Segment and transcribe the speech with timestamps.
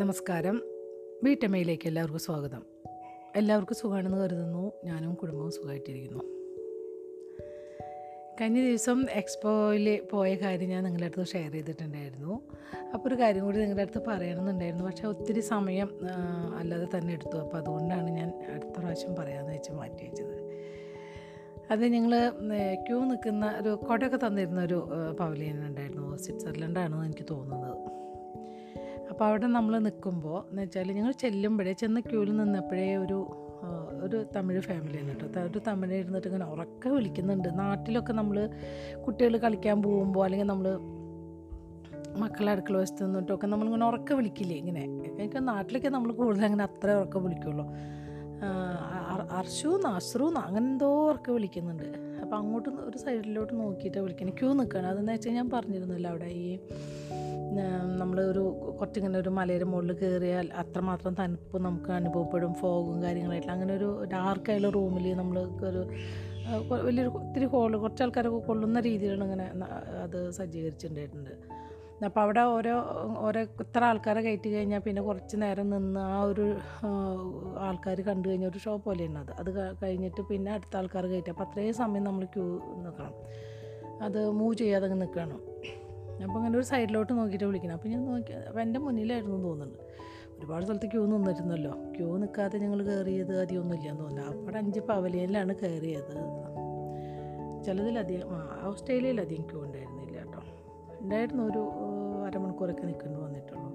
[0.00, 0.56] നമസ്കാരം.
[1.24, 2.62] വീട്ടമ്മയിലേക്ക് എല്ലാവർക്കും സ്വാഗതം.
[3.36, 4.64] എല്ലാവർക്കും സുഖമാണെന്ന് കരുതുന്നു.
[4.84, 6.22] ഞാനും കുടുംബവും സുഖമായിട്ടിരിക്കുന്നു.
[8.40, 12.34] കഴിഞ്ഞ ദിവസം എക്സ്പോയിൽ പോയ കാര്യം ഞാൻ നിങ്ങളുടെ അടുത്ത് ഷെയർ ചെയ്തിട്ടുണ്ടായിരുന്നു.
[12.94, 14.84] അപ്പോൾ ഒരു കാര്യം കൂടി നിങ്ങളുടെ അടുത്ത് പറയണമെന്നുണ്ടായിരുന്നു.
[14.84, 15.90] പക്ഷേ ഒത്തിരി സമയം
[16.60, 17.36] അല്ലാതെ തന്നെ എടുത്തു.
[17.44, 20.36] അപ്പോൾ അതുകൊണ്ടാണ് ഞാൻ അടുത്ത പ്രാവശ്യം പറയാമെന്ന് വെച്ച് മാറ്റി വെച്ചത്.
[21.72, 22.12] അത് ഞങ്ങൾ
[22.86, 24.78] ക്യൂ നിൽക്കുന്ന ഒരു കൊടയൊക്കെ തന്നിരുന്ന ഒരു
[25.20, 26.16] പവലിയൻ ഉണ്ടായിരുന്നു.
[26.16, 27.67] സ്വിറ്റ്സർലൻഡാണെന്ന് എനിക്ക് തോന്നുന്നത്.
[29.18, 33.16] അപ്പോൾ അവിടെ നമ്മൾ നിൽക്കുമ്പോൾ എന്ന് വെച്ചാൽ ഞങ്ങൾ ചെല്ലുമ്പോഴേ ചെന്ന് ക്യൂവിൽ നിന്നപ്പോഴേ ഒരു
[34.04, 35.40] ഒരു തമിഴ് ഫാമിലിയാണ് കേട്ടോ.
[35.40, 37.48] ഒരു തമിഴ് ഇരുന്നിട്ട് ഇങ്ങനെ ഉറക്കെ വിളിക്കുന്നുണ്ട്.
[37.58, 38.50] നാട്ടിലൊക്കെ നമ്മൾ
[39.06, 40.68] കുട്ടികൾ കളിക്കാൻ പോകുമ്പോൾ അല്ലെങ്കിൽ നമ്മൾ
[42.18, 44.84] മക്കളെ അടുക്കള വശത്ത് നിന്നിട്ടൊക്കെ നമ്മളിങ്ങനെ ഉറക്കെ വിളിക്കില്ലേ ഇങ്ങനെ.
[44.84, 47.66] എനിക്ക് നാട്ടിലൊക്കെ നമ്മൾ കൂടുതൽ അങ്ങനെ അത്ര ഉറക്കെ വിളിക്കുള്ളൂ.
[49.40, 51.88] അർഷു അശ്രു അങ്ങനെ എന്തോ ഉറക്കെ വിളിക്കുന്നുണ്ട്.
[52.22, 54.30] അപ്പോൾ അങ്ങോട്ട് ഒരു സൈഡിലോട്ട് നോക്കിയിട്ട് വിളിക്കണം.
[54.30, 56.58] ക്യൂ നിൽക്കണം അതെന്ന് വെച്ചാൽ ഞാൻ പറഞ്ഞിരുന്നല്ലോ അവിടെ ഈ
[58.00, 58.42] നമ്മൾ ഒരു
[58.78, 65.06] കുറച്ചിങ്ങനെ ഒരു മലയുടെ മുകളിൽ കയറിയാൽ അത്രമാത്രം തണുപ്പ് നമുക്ക് അനുഭവപ്പെടും ഫോഗും കാര്യങ്ങളായിട്ട് അങ്ങനെ ഒരു ഡാർക്കായുള്ള റൂമിൽ
[65.20, 65.38] നമ്മൾ
[65.70, 65.82] ഒരു
[66.84, 69.46] വലിയൊരു ഒത്തിരി ഹോൾ കുറച്ച് ആൾക്കാരൊക്കെ കൊള്ളുന്ന രീതിയിലാണ് ഇങ്ങനെ
[70.04, 71.32] അത് സജ്ജീകരിച്ചിട്ടുണ്ടായിട്ടുണ്ട്.
[72.06, 72.74] അപ്പോൾ അവിടെ ഓരോ
[73.26, 76.46] ഓരോ ഇത്ര ആൾക്കാരെ കയറ്റി കഴിഞ്ഞാൽ പിന്നെ കുറച്ച് നേരം നിന്ന് ആ ഒരു
[77.68, 79.32] ആൾക്കാർ കണ്ടു കഴിഞ്ഞാൽ ഒരു ഷോ പോലെയാണ് അത്.
[79.40, 79.50] അത്
[79.82, 81.32] കഴിഞ്ഞിട്ട് പിന്നെ അടുത്ത ആൾക്കാർ കയറ്റി.
[81.34, 82.46] അപ്പോൾ അത്രയും സമയം നമ്മൾ ക്യൂ
[82.84, 83.14] നിൽക്കണം
[84.06, 85.40] അത് മൂവ് ചെയ്യാതെ നിൽക്കണം
[86.22, 87.72] അപ്പോൾ അങ്ങനെ ഒരു സൈഡിലോട്ട് നോക്കിയിട്ട് വിളിക്കണം.
[87.72, 89.78] അപ്പോൾ ഞാൻ നോക്കി അപ്പോൾ എന്റെ മുന്നിലായിരുന്നു തോന്നുന്നുണ്ട്.
[90.38, 91.70] ഒരുപാട് സ്ഥലത്ത് ക്യൂ നിന്നിരുന്നല്ലോ.
[91.70, 94.42] ക്യൂ നിൽക്കാതെ ഞങ്ങൾ കയറിയത് അധികമൊന്നും ഇല്ലയെന്ന് തോന്നുന്നു.
[94.42, 96.14] അവിടെ അഞ്ച് പവലിയനിലാണ് കയറിയത്.
[97.64, 98.28] ചിലതിലധികം
[98.68, 100.42] ഓസ്ട്രേലിയയിലധികം ക്യൂ ഉണ്ടായിരുന്നില്ല കേട്ടോ.
[101.00, 101.70] ഉണ്ടായിരുന്നു ഒരു
[102.26, 103.68] അരമണിക്കൂറൊക്കെ നിൽക്കേണ്ടി വന്നിട്ടുള്ളൂ.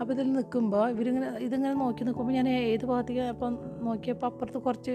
[0.00, 4.90] അപ്പോൾ ഇതിൽ നിൽക്കുമ്പോൾ ഇവരിങ്ങനെ ഇതിങ്ങനെ നോക്കി നിൽക്കുമ്പോൾ ഞാൻ ഏത് ഭാഗത്തേക്ക് അപ്പം നോക്കിയപ്പോൾ അപ്പുറത്ത് കുറച്ച്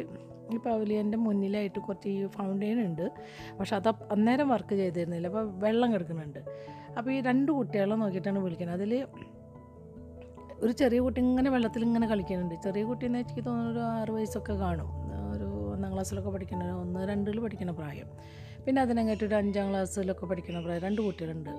[0.53, 3.11] ഈ പവലിയന്റെ മുന്നിലായിട്ട് കുറച്ച് ഈ ഫൗണ്ടെയിൻ ഉണ്ട്.
[3.59, 5.27] പക്ഷെ അത് അന്നേരം വർക്ക് ചെയ്തിരുന്നില്ല.
[5.27, 6.39] അപ്പോൾ വെള്ളം കിടക്കുന്നുണ്ട്.
[6.97, 8.77] അപ്പോൾ ഈ രണ്ട് കുട്ടികളെ നോക്കിയിട്ടാണ് വിളിക്കുന്നത്.
[8.77, 9.07] അതിൽ
[10.59, 12.55] ഒരു ചെറിയ കുട്ടി ഇങ്ങനെ വെള്ളത്തിൽ ഇങ്ങനെ കളിക്കുന്നുണ്ട്.
[12.63, 14.87] ചെറിയ കുട്ടി എന്ന് വെച്ചാൽ തോന്നുന്നു ഒരു ആറ് വയസ്സൊക്കെ കാണും.
[15.35, 18.05] ഒരു ഒന്നാം ക്ലാസ്സിലൊക്കെ പഠിക്കുന്ന ഒന്ന് രണ്ടിൽ പഠിക്കുന്ന പ്രായം.
[18.65, 20.81] പിന്നെ അതിനങ്ങായിട്ട് ഒരു അഞ്ചാം ക്ലാസ്സിലൊക്കെ പഠിക്കുന്ന പ്രായം.
[20.81, 21.49] രണ്ട് കുട്ടികളുണ്ട്.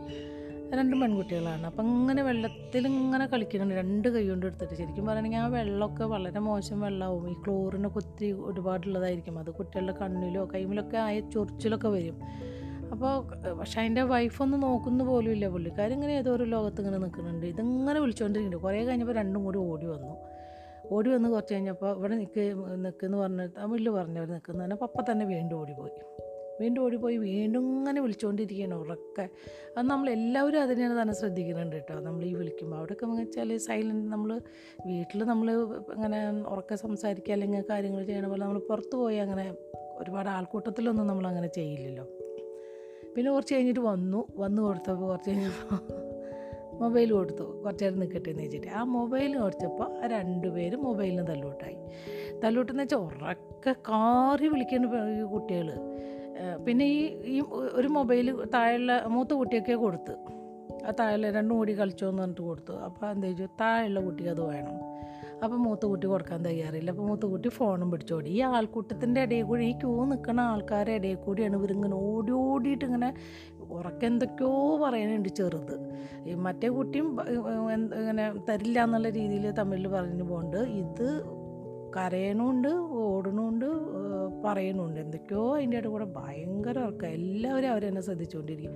[0.77, 1.67] രണ്ട് പെൺകുട്ടികളാണ്.
[1.67, 3.75] അപ്പം ഇങ്ങനെ വെള്ളത്തിൽ ഇങ്ങനെ കളിക്കുന്നുണ്ട്.
[3.75, 7.31] രണ്ട് കൈ കൊണ്ട് എടുത്തിട്ട് ശരിക്കും പറയുകയാണെങ്കിൽ ആ വെള്ളമൊക്കെ വളരെ മോശം വെള്ളമാവും.
[7.31, 9.39] ഈ ക്ലോറിനൊക്കെ ഒത്തിരി ഒരുപാടുള്ളതായിരിക്കും.
[9.39, 12.21] അത് കുട്ടികളുടെ കണ്ണിലോ കൈമിലൊക്കെ ആയ ചൊറിച്ചിലൊക്കെ വരും.
[12.93, 13.15] അപ്പോൾ
[13.53, 15.49] പക്ഷേ അതിന്റെ വൈഫൊന്നും നോക്കുന്ന പോലും ഇല്ല.
[15.49, 20.15] പുള്ളിക്കാർ ഇങ്ങനെ ഏതോ ഒരു ലോകത്ത് ഇങ്ങനെ നിൽക്കുന്നുണ്ട് ഇതിങ്ങനെ വിളിച്ചുകൊണ്ടിരിക്കുന്നുണ്ട് കുറേ കഴിഞ്ഞപ്പോൾ രണ്ടും കൂടി ഓടി വന്നു.
[20.93, 22.55] ഓടി വന്ന് കുറച്ച് കഴിഞ്ഞപ്പോൾ ഇവിടെ നിൽക്ക്
[22.85, 25.93] നിൽക്കുന്ന് പറഞ്ഞു തമിഴിൽ പറഞ്ഞവർ പറഞ്ഞപ്പോൾ അപ്പം തന്നെ വീണ്ടും ഓടിപ്പോയി.
[26.61, 27.17] വീണ്ടും ഓടിപ്പോയി.
[27.17, 29.29] വീണ്ടും ഇങ്ങനെ വിളിച്ചുകൊണ്ടിരിക്കുകയാണ് ഉറക്കെ.
[29.77, 32.01] അത് നമ്മൾ എല്ലാവരും തന്നെ ശ്രദ്ധിക്കുന്നുണ്ട് കേട്ടോ.
[32.01, 34.41] നമ്മൾ ഈ വിളിക്കുമ്പോൾ അവിടെയൊക്കെ വെച്ചാൽ സൈലന്റ് നമ്മൾ
[34.87, 35.51] വീട്ടിൽ നമ്മൾ
[35.97, 39.55] ഇങ്ങനെ ഉറക്കെ സംസാരിക്കുക അല്ലെങ്കിൽ കാര്യങ്ങൾ ചെയ്യണ പോലെ നമ്മൾ പുറത്ത് പോയി അങ്ങനെ
[39.99, 42.07] ഒരുപാട് ആൾക്കൂട്ടത്തിലൊന്നും നമ്മൾ അങ്ങനെ ചെയ്യില്ലല്ലോ.
[43.15, 44.21] പിന്നെ കുറച്ച് കഴിഞ്ഞിട്ട് വന്നു.
[44.43, 45.81] വന്നു കൊടുത്തപ്പോൾ കുറച്ച് കഴിഞ്ഞപ്പോൾ
[46.81, 47.45] മൊബൈൽ കൊടുത്തു.
[47.63, 48.69] കുറച്ച് നേരം നിൽക്കട്ടെ എന്ന് വെച്ചിട്ട്.
[48.79, 51.79] ആ മൊബൈൽ കുറച്ചപ്പോൾ ആ രണ്ടുപേരും മൊബൈലിന് തല്ലൂട്ടായി
[52.43, 54.87] തല്ലൂട്ടെന്ന് വെച്ചാൽ ഉറക്കെ കാറി വിളിക്കുന്ന
[55.35, 55.71] കുട്ടികൾ
[56.67, 57.01] പിന്നെ ഈ
[57.35, 57.37] ഈ
[57.79, 60.15] ഒരു മൊബൈൽ താഴെയുള്ള മൂത്ത കുട്ടിയൊക്കെ കൊടുത്ത്.
[60.87, 62.73] ആ താഴെ രണ്ടും കൂടി കളിച്ചോ എന്ന് പറഞ്ഞിട്ട് കൊടുത്തു.
[62.73, 64.99] അപ്പോൾ എന്താ ചോദിച്ചു താഴെയുള്ള കുട്ടിക്ക് അത് വേണം.
[65.45, 66.91] അപ്പോൾ മൂത്ത കുട്ടി കൊടുക്കാൻ തയ്യാറില്ല.
[66.91, 68.31] അപ്പോൾ മൂത്ത കുട്ടി ഫോണും പിടിച്ചോടി.
[68.31, 73.15] ഈ ആൾക്കൂട്ടത്തിന്റെ ഇടയിൽ കൂടി ഈ ക്യൂ നിൽക്കുന്ന ആൾക്കാരുടെ ഇടയിൽ കൂടിയാണ് ഇവരിങ്ങനെ ഓടി ഓടിയിട്ട് ഇങ്ങനെ
[73.71, 75.93] ഉറക്കെന്തൊക്കെയോ പറയാനുണ്ട് ചെറുത്.
[76.27, 77.21] ഈ മറ്റേ കുട്ടിയും
[77.99, 81.38] ഇങ്ങനെ തരില്ല എന്നുള്ള രീതിയിൽ തമിഴിൽ പറഞ്ഞു പോകുന്നുണ്ട് ഇത്
[81.97, 82.69] കരയണുണ്ട്
[83.03, 83.67] ഓടണുണ്ട്
[84.45, 85.01] പറയണുണ്ട്.
[85.01, 88.75] എന്തൊക്കെയോ അതിന്റെ ഇടയിൽ കൂടെ ഭയങ്കര ഉറക്കം എല്ലാവരും അവരെന്നെ ശ്രദ്ധിച്ചുകൊണ്ടിരിക്കും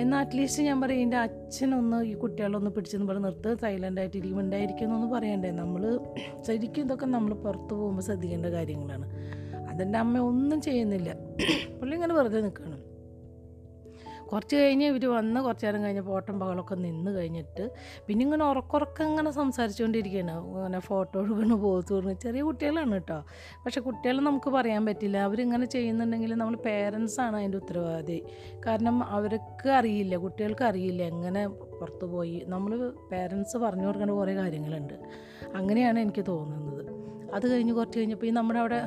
[0.00, 5.16] എന്നാൽ അറ്റ്ലീസ്റ്റ് ഞാൻ പറയും എന്റെ അച്ഛനൊന്ന് ഈ കുട്ടികളൊന്ന് പിടിച്ചെന്ന് പറഞ്ഞ് നിർത്ത് സൈലന്റ് ആയിട്ട് ഇരിക്കും ഉണ്ടായിരിക്കുമെന്നൊന്ന്
[5.16, 5.50] പറയണ്ടേ?
[5.50, 6.00] നമ്മൾ
[6.46, 9.06] ശരിക്കും ഇതൊക്കെ നമ്മൾ പുറത്ത് പോകുമ്പോൾ ശ്രദ്ധിക്കേണ്ട കാര്യങ്ങളാണ്.
[9.70, 11.10] അതെന്റെ അമ്മ ഒന്നും ചെയ്യുന്നില്ല.
[11.80, 12.89] പുള്ളി ഇങ്ങനെ വെറുതെ നിൽക്കണം
[14.32, 17.70] കുറച്ച് കഴിഞ്ഞ് ഇവർ വന്ന് കുറച്ച് നേരം കഴിഞ്ഞപ്പോൾ ഓട്ടം പകളൊക്കെ നിന്ന് കഴിഞ്ഞിട്ട്
[18.06, 22.12] പിന്നെ ഇങ്ങനെ ഉറക്കുറക്കം ഇങ്ങനെ സംസാരിച്ചുകൊണ്ടിരിക്കുകയാണ് ഇങ്ങനെ ഫോട്ടോ എടുക്കണ പോസ് പറഞ്ഞു.
[22.12, 23.18] ചെറിയ കുട്ടികളാണ് കേട്ടോ.
[23.66, 25.16] പക്ഷേ കുട്ടികളെ നമുക്ക് പറയാൻ പറ്റില്ല.
[25.16, 28.22] അവരിങ്ങനെ ചെയ്യുന്നുണ്ടെങ്കിൽ നമ്മൾ പേരൻസാണ് അതിന്റെ ഉത്തരവാദി.
[28.66, 32.44] കാരണം അവർക്ക് അറിയില്ല കുട്ടികൾക്ക് അറിയില്ല എങ്ങനെ പുറത്ത് പോയി.
[32.46, 34.94] നമ്മൾ പേരൻസ് പറഞ്ഞു കൊടുക്കേണ്ട കുറേ കാര്യങ്ങളുണ്ട്.
[35.54, 36.84] അങ്ങനെയാണ് എനിക്ക് തോന്നുന്നത്.
[37.34, 38.82] അത് കഴിഞ്ഞ് കുറച്ച് കഴിഞ്ഞപ്പോൾ ഈ നമ്മുടെ അവിടെ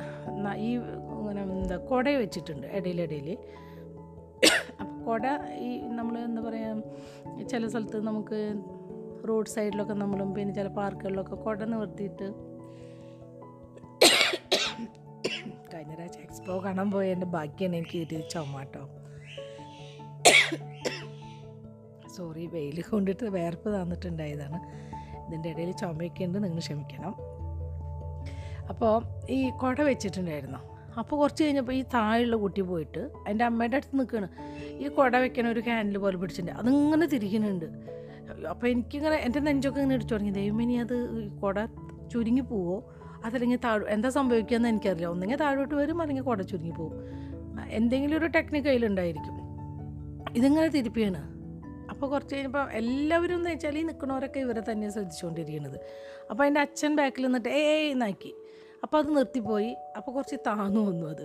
[0.56, 3.38] ഈ ഇങ്ങനെ എന്താ കുട വെച്ചിട്ടുണ്ട് ഇടയിലിടയിൽ.
[4.80, 5.26] അപ്പോൾ കുട
[5.58, 8.62] ഈ നമ്മൾ എന്താ പറയുക ചില സ്ഥലത്ത് നമുക്ക്
[9.28, 12.54] റോഡ് സൈഡിലൊക്കെ നമ്മളും പിന്നെ ചില പാർക്കുകളിലൊക്കെ കുട നിവർത്തിയിട്ട്
[15.74, 18.64] കഴിഞ്ഞ പ്രാവശ്യം എക്സ്പോ കാണാൻ പോയ എന്റെ ബാക്കിയാണ് എനിക്ക് കിട്ടിയത് ചുമ
[22.16, 24.58] സോറി വെയിൽ കൊണ്ടിട്ട് വേർപ്പ് തന്നിട്ടുണ്ടായതാണ്.
[25.26, 27.14] ഇതിന്റെ ഇടയിൽ ചുമയൊക്കെ ഉണ്ട് നിങ്ങൾ ക്ഷമിക്കണം.
[28.68, 30.73] അപ്പോൾ ഈ കുട വെച്ചിട്ടുണ്ടായിരുന്നു?
[30.98, 34.28] അപ്പോൾ കുറച്ച് കഴിഞ്ഞപ്പോൾ ഈ താഴെയുള്ള കുട്ടി പോയിട്ട് എന്റെ അമ്മയുടെ അടുത്ത് നിൽക്കുകയാണ്.
[34.84, 36.60] ഈ കുട വെക്കണ ഒരു ഹാൻഡിൽ പോലെ പിടിച്ചിട്ടുണ്ട്.
[36.60, 37.64] അതിങ്ങനെ തിരിക്കുന്നുണ്ട്.
[38.48, 40.32] അപ്പോൾ എനിക്കിങ്ങനെ എന്റെ നെഞ്ചൊക്കെ ഇങ്ങനെ ഇടിച്ചു തുടങ്ങി.
[40.32, 40.96] ദൈവമിനി അത്
[41.42, 41.64] കുട
[42.12, 42.92] ചുരുങ്ങി പോവോ?
[43.24, 45.06] അതല്ലെങ്കിൽ താഴ് എന്താ സംഭവിക്കുകയെന്ന് എനിക്കറിയില്ല.
[45.06, 46.96] ഒന്നെങ്കിൽ താഴോട്ട് വരും അല്ലെങ്കിൽ കുട ചുരുങ്ങി പോവും
[47.70, 49.34] എന്തെങ്കിലും ഒരു ടെക്നിക്ക് അതിലുണ്ടായിരിക്കും
[50.36, 51.34] ഇതിങ്ങനെ തിരിപ്പിയാണ്
[51.90, 55.80] അപ്പോൾ കുറച്ച് കഴിഞ്ഞപ്പോൾ എല്ലാവരും എന്ന് വെച്ചാൽ ഈ നിൽക്കുന്നവരൊക്കെ ഇവരെ തന്നെ ശ്രദ്ധിച്ചുകൊണ്ടിരിക്കുന്നത്.
[56.30, 58.34] അപ്പോൾ എന്റെ അച്ഛൻ ബാക്കിൽ നിന്നിട്ട് ഏയ് എന്നാക്കി.
[58.84, 59.70] അപ്പോൾ അത് നിർത്തിപ്പോയി.
[59.96, 61.24] അപ്പോൾ കുറച്ച് താന്നു വന്നു അത്.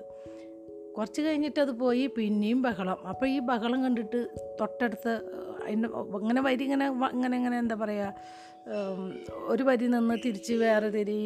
[0.98, 3.00] കുറച്ച് കഴിഞ്ഞിട്ട് അത് പോയി പിന്നെയും ബഹളം.
[3.12, 4.20] അപ്പോൾ ഈ ബഹളം കണ്ടിട്ട്
[4.62, 5.14] തൊട്ടടുത്ത്
[5.66, 5.90] അതിന്റെ
[6.22, 6.86] ഇങ്ങനെ വരി ഇങ്ങനെ
[7.16, 8.14] ഇങ്ങനെ ഇങ്ങനെ എന്താ പറയുക
[9.54, 11.18] ഒരു വരി നിന്ന് തിരിച്ച് വേറെ തിരി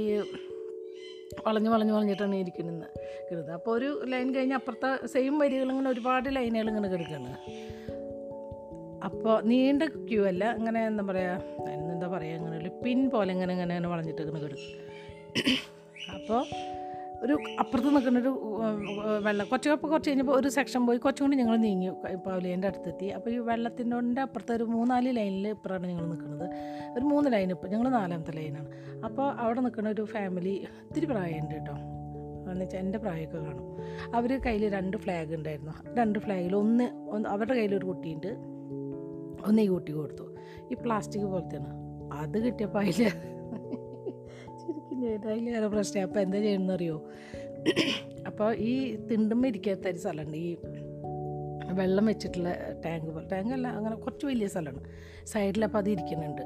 [1.45, 2.88] വളഞ്ഞ് വളഞ്ഞ് വളഞ്ഞിട്ടാണ് ഇരിക്കുന്നത്.
[3.27, 7.31] കിടന്നത് അപ്പോൾ ഒരു ലൈൻ കഴിഞ്ഞ് അപ്പുറത്തെ സെയിം വരികൾ ഇങ്ങനെ ഒരുപാട് ലൈനുകൾ ഇങ്ങനെ കിടക്കുകയാണ്
[9.07, 13.74] അപ്പോൾ നീണ്ട ക്യൂ അല്ല ഇങ്ങനെ എന്താ പറയുക എന്താ പറയുക ഇങ്ങനെ ഒരു പിൻ പോലെ ഇങ്ങനെ ഇങ്ങനെ
[13.75, 15.73] ഇങ്ങനെ വളഞ്ഞിട്ട് ഇങ്ങനെ കിടക്കും.
[16.10, 16.46] അപ്പോൾ
[17.22, 21.58] ഒരു അപ്പുറത്ത് നിൽക്കുന്നൊരു ഒരു വെള്ളം കുറച്ച് അപ്പോൾ കുറച്ച് കഴിഞ്ഞപ്പോൾ ഒരു സെക്ഷൻ പോയി കുറച്ചും കൂടി ഞങ്ങൾ
[21.58, 23.06] നീങ്ങി പവലിയന്റെ അടുത്തെത്തി.
[23.06, 26.50] അപ്പോൾ ഈ വെള്ളത്തിന്റെ കൊണ്ട് അപ്പുറത്തെ ഒരു മൂന്നാൽ ലൈനിൽ ഇപ്പുറമാണ് ഞങ്ങൾ നിൽക്കുന്നത്.
[26.98, 28.68] ഒരു മൂന്ന് ലൈൻ ഇപ്പോൾ ഞങ്ങൾ നാലാമത്തെ ലൈനാണ്
[29.06, 31.74] അപ്പോൾ അവിടെ നിൽക്കുന്ന ഒരു ഫാമിലി ഇത്തിരി പ്രായമുണ്ട് കേട്ടോ.
[32.52, 33.78] എന്ന് വെച്ചാൽ എന്റെ പ്രായമൊക്കെ കാണും.
[34.16, 35.96] അവർ കയ്യിൽ രണ്ട് ഫ്ലാഗ് ഉണ്ടായിരുന്നു.
[35.98, 38.28] രണ്ട് ഫ്ലാഗിൽ ഒന്ന് അവരുടെ കയ്യിൽ ഒരു കുട്ടിയുണ്ട്.
[39.48, 40.36] ഒന്ന് ഈ കുട്ടി കൊടുത്തു.
[40.72, 41.72] ഈ പ്ലാസ്റ്റിക് പോലത്തെയാണ്.
[42.14, 43.12] അത് കിട്ടിയപ്പോൾ അതിൽ
[45.06, 46.02] ചെയ്ത് അതിലേറെ പ്രശ്നം.
[46.08, 46.98] അപ്പോൾ എന്താ ചെയ്യണമെന്ന് അറിയോ
[48.30, 48.74] അപ്പോൾ ഈ
[49.10, 50.38] തിണ്ടുമ്പോൾ ഇരിക്കാത്ത ഒരു സ്ഥലമുണ്ട്.
[50.38, 50.58] ഈ
[51.80, 52.50] വെള്ളം വെച്ചിട്ടുള്ള
[52.86, 53.28] ടാങ്ക് പോലെ.
[53.28, 54.82] ടാങ്ക് അല്ല അങ്ങനെ കുറച്ച് വലിയ സ്ഥലമാണ്.
[55.26, 56.44] സൈഡിലപ്പോൾ അത് ഇരിക്കുന്നുണ്ട്.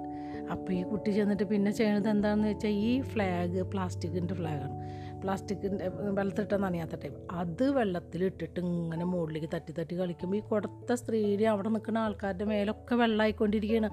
[0.52, 4.76] അപ്പോൾ ഈ കുട്ടി ചെന്നിട്ട് പിന്നെ ചെയ്യണത് എന്താണെന്ന് വെച്ചാൽ ഈ ഫ്ലാഗ് പ്ലാസ്റ്റിക്കിന്റെ ഫ്ലാഗാണ്
[5.22, 5.86] പ്ലാസ്റ്റിക്കിന്റെ
[6.18, 11.98] വെള്ളത്തിട്ട നനയാത്ത ടൈപ്പ് അത് വെള്ളത്തിലിട്ടിട്ട് ഇങ്ങനെ മുകളിലേക്ക് തട്ടി തട്ടി കളിക്കുമ്പോൾ ഈ കൊടുത്ത സ്ത്രീയുടെ അവിടെ നിൽക്കുന്ന
[11.98, 13.90] ആൾക്കാരുടെ മേലൊക്കെ വെള്ളമായിക്കൊണ്ടിരിക്കുകയാണ്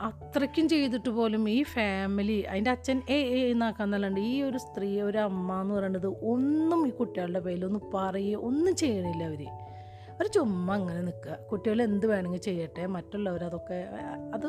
[0.00, 5.60] അത്രയ്ക്കും ചെയ്തിട്ട് പോലും ഈ ഫാമിലി അതിന്റെ അച്ഛൻ ഏ ഏ എന്നാക്കാന്നല്ലാണ്ട് ഈ ഒരു സ്ത്രീ ഒരു അമ്മ
[5.60, 9.42] എന്ന് പറയുന്നത് ഒന്നും ഈ കുട്ടികളുടെ പേരിലൊന്നും പറയുക ഒന്നും ചെയ്യണില്ല അവർ
[10.10, 13.78] അവർ ചുമ്മാ അങ്ങനെ നിൽക്കുക കുട്ടികൾ എന്ത് വേണമെങ്കിൽ ചെയ്യട്ടെ മറ്റുള്ളവർ അതൊക്കെ
[14.34, 14.46] അത്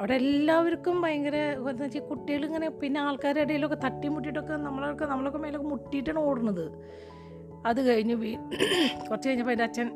[0.00, 1.36] അവിടെ എല്ലാവർക്കും ഭയങ്കര
[1.70, 6.64] എന്താ വെച്ചാൽ കുട്ടികളിങ്ങനെ പിന്നെ ആൾക്കാരുടെ ഇടയിലൊക്കെ തട്ടി മുട്ടിയിട്ടൊക്കെ നമ്മളൊക്കെ നമ്മളൊക്കെ മേലൊക്കെ മുട്ടിയിട്ടാണ് ഓടുന്നത്.
[7.66, 8.16] അത് കഴിഞ്ഞ്
[9.08, 9.88] കുറച്ച് കഴിഞ്ഞപ്പോൾ എന്റെ അച്ഛൻ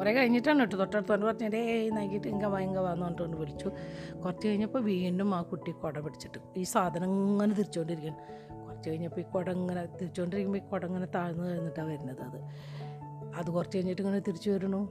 [0.00, 0.76] കുറേ കഴിഞ്ഞിട്ടാണ് കേട്ടോ.
[0.76, 3.70] തൊട്ടടുത്ത് വന്ന് പറഞ്ഞത് ഏയ് നൈകിട്ട് ഇങ്ക വാങ്ങ വാന്ന് പറഞ്ഞിട്ട് വിളിച്ചു.
[4.24, 9.50] കുറച്ച് കഴിഞ്ഞപ്പോൾ വീണ്ടും ആ കുട്ടി കുട പിടിച്ചിട്ട് ഈ സാധനം ഇങ്ങനെ തിരിച്ചുകൊണ്ടിരിക്കുകയാണ് കുറച്ച് കഴിഞ്ഞപ്പോൾ ഈ കുട
[9.50, 12.40] ഇങ്ങനെ തിരിച്ചുകൊണ്ടിരിക്കുമ്പോൾ ഈ കുട ഇങ്ങനെ താഴ്ന്നു കഴിഞ്ഞിട്ടാണ് വരുന്നത് അത്.
[13.34, 14.88] അത് കുറച്ച് കഴിഞ്ഞിട്ട് ഇങ്ങനെ തിരിച്ചു വരണു.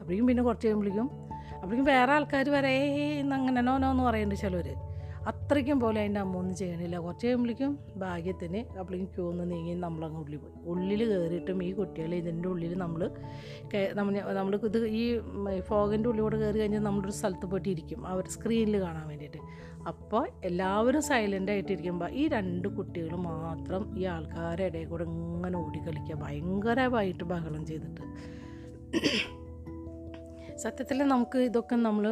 [0.00, 1.10] അപ്പോഴേക്കും പിന്നെ കുറച്ച് കഴിയുമ്പോഴേക്കും
[1.54, 2.78] അപ്പോഴേക്കും വേറെ ആൾക്കാർ വരെ
[3.20, 4.87] ഇന്ന് അങ്ങനെ നോ നോ എന്ന് പറയുന്നുണ്ട് ചിലവർ
[5.26, 6.96] അത്രയ്ക്കും പോലെ അതിന്റെ അമ്മ ഒന്നും ചെയ്യണില്ല.
[6.98, 10.52] കുറച്ച് കഴിയുമ്പോഴേക്കും ഭാഗ്യത്തിന് അപ്പോഴേക്കും ക്യൂ ഒന്ന് നീങ്ങി നമ്മളങ്ങ് ഉള്ളിൽ പോയി.
[10.64, 13.10] ഉള്ളിൽ കയറിയിട്ടും ഈ കുട്ടികളെ ഇതിന്റെ ഉള്ളിൽ നമ്മൾ
[13.94, 15.20] നമ്മൾ നമ്മൾ ഇത് ഈ
[15.60, 19.38] ഫോഗിന്റെ ഉള്ളിലൂടെ കയറി കഴിഞ്ഞാൽ നമ്മളൊരു സ്ഥലത്ത് പോയിട്ട് ഇരിക്കും അവർ സ്ക്രീനിൽ കാണാൻ വേണ്ടിയിട്ട്.
[19.88, 27.24] അപ്പോൾ എല്ലാവരും സൈലന്റ് ആയിട്ടിരിക്കുമ്പോൾ ഈ രണ്ട് കുട്ടികൾ മാത്രം ഈ ആൾക്കാരുടെ ഇടയിൽ കൂടെ ഇങ്ങനെ ഓടിക്കളിക്കുക ഭയങ്കരമായിട്ട്
[27.24, 28.00] ബഹളം ചെയ്തിട്ട്.
[30.62, 32.04] സത്യത്തിൽ നമുക്ക് ഇതൊക്കെ നമ്മൾ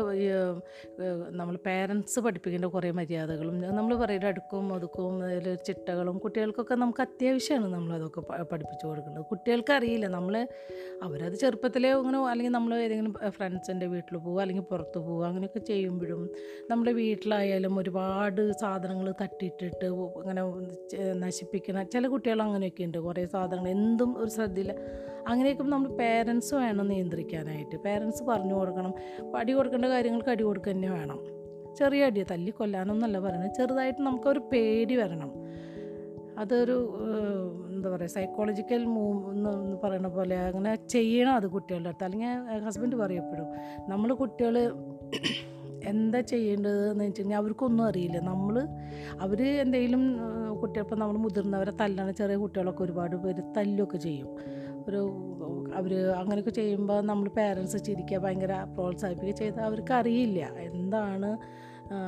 [1.40, 8.22] നമ്മൾ പേരൻസ് പഠിപ്പിക്കേണ്ട കുറേ മര്യാദകളും നമ്മൾ പറയുന്ന അടുക്കും ഒതുക്കും അതിൽ ചിട്ടകളും കുട്ടികൾക്കൊക്കെ നമുക്ക് അത്യാവശ്യമാണ് നമ്മളതൊക്കെ
[8.52, 9.25] പഠിപ്പിച്ചു കൊടുക്കുന്നത്.
[9.32, 10.37] കുട്ടികൾക്ക് അറിയില്ല നമ്മൾ
[11.06, 16.22] അവരത് ചെറുപ്പത്തിലേ അങ്ങനെ അല്ലെങ്കിൽ നമ്മൾ ഏതെങ്കിലും ഫ്രണ്ട്സിന്റെ വീട്ടിൽ പോവുക അല്ലെങ്കിൽ പുറത്ത് പോവുക അങ്ങനെയൊക്കെ ചെയ്യുമ്പോഴും
[16.70, 19.88] നമ്മുടെ വീട്ടിലായാലും ഒരുപാട് സാധനങ്ങൾ തട്ടിയിട്ടിട്ട്
[20.22, 20.44] അങ്ങനെ
[21.25, 22.98] നശിപ്പിക്കുന്ന ചില കുട്ടികൾ അങ്ങനെയൊക്കെ ഉണ്ട്.
[23.08, 24.75] കുറേ സാധനങ്ങൾ എന്തും ഒരു ശ്രദ്ധയില്ല.
[25.26, 27.77] അങ്ങനെയൊക്കെ നമ്മൾ പേരൻസ് വേണം നിയന്ത്രിക്കാനായിട്ട്.
[27.77, 28.94] പേരൻസ് പറഞ്ഞു കൊടുക്കണം.
[29.36, 31.20] അടി കൊടുക്കേണ്ട കാര്യങ്ങൾക്ക് അടി കൊടുക്കുക തന്നെ വേണം.
[31.79, 33.55] ചെറിയ അടി തല്ലി കൊല്ലാനൊന്നല്ല പറയുന്നത്.
[33.55, 35.32] ചെറുതായിട്ട് നമുക്കൊരു പേടി വരണം.
[36.39, 36.77] അതൊരു
[37.74, 42.05] എന്താ പറയുക സൈക്കോളജിക്കൽ മൂവ് എന്ന് പറയുന്ന പോലെ അങ്ങനെ ചെയ്യണം അത് കുട്ടികളുടെ അടുത്ത്.
[42.05, 43.48] അല്ലെങ്കിൽ ഹസ്ബൻഡ് പറയപ്പെടും
[43.89, 44.56] നമ്മൾ കുട്ടികൾ
[45.84, 48.19] എന്താ ചെയ്യേണ്ടത് എന്ന് വെച്ച് കഴിഞ്ഞാൽ അവർക്കൊന്നും അറിയില്ല.
[48.20, 48.69] നമ്മൾ
[49.20, 50.03] അവർ എന്തെങ്കിലും
[50.62, 54.31] കുട്ടികൾ ഇപ്പം നമ്മൾ മുതിർന്നവരെ തല്ലണ ചെറിയ കുട്ടികളൊക്കെ ഒരുപാട് പേര് തല്ലൊക്കെ ചെയ്യും.
[54.88, 55.02] ഒരു
[55.74, 60.40] അവർ അങ്ങനെയൊക്കെ ചെയ്യുമ്പോൾ നമ്മൾ പേരൻസ് ചിരിക്കുക ഭയങ്കര പ്രോത്സാഹിപ്പിക്കുക ചെയ്താൽ അവർക്ക് അറിയില്ല
[60.70, 61.31] എന്താണ്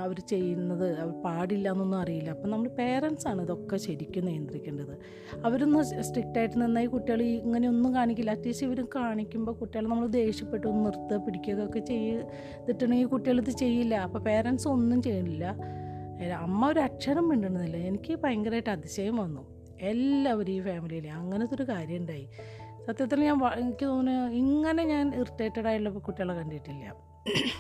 [0.05, 1.01] അവർ ചെയ്യുന്നത്?
[1.01, 2.31] അവർ പാടില്ല എന്നൊന്നും അറിയില്ല.
[2.31, 4.95] അപ്പം നമ്മൾ പേരൻസാണ് ഇതൊക്കെ ശരിക്കും നിയന്ത്രിക്കേണ്ടത്.
[5.45, 8.31] അവരൊന്ന് സ്ട്രിക്റ്റ് ആയിട്ട് നിന്നാൽ ഈ കുട്ടികൾ ഇങ്ങനെയൊന്നും കാണിക്കില്ല.
[8.31, 13.95] അറ്റ്ലീസ്റ്റ് ഇവർ കാണിക്കുമ്പോൾ കുട്ടികൾ നമ്മൾ ദേഷ്യപ്പെട്ട് ഒന്ന് നിർത്തുക പിടിക്കുകയൊക്കെ ചെയ്തിട്ടുണ്ടെങ്കിൽ കുട്ടികൾ ഇത് ചെയ്യില്ല.
[13.95, 15.45] അപ്പോൾ പേരൻസ് ഒന്നും ചെയ്യണില്ല.
[16.33, 19.43] അമ്മ ഒരു അക്ഷരം മിണ്ടണമെന്നില്ല എനിക്ക് ഭയങ്കരമായിട്ട് അതിശയം വന്നു.
[19.81, 22.29] എല്ലാവരും ഈ ഫാമിലിയിൽ അങ്ങനത്തെ ഒരു കാര്യം ഉണ്ടായി.
[22.89, 26.85] സത്യത്തിൽ ഞാൻ എനിക്ക് തോന്നുന്നു ഇങ്ങനെ ഞാൻ ഇറിറ്റേറ്റഡ് ആയുള്ള കുട്ടികളെ കണ്ടിട്ടില്ല.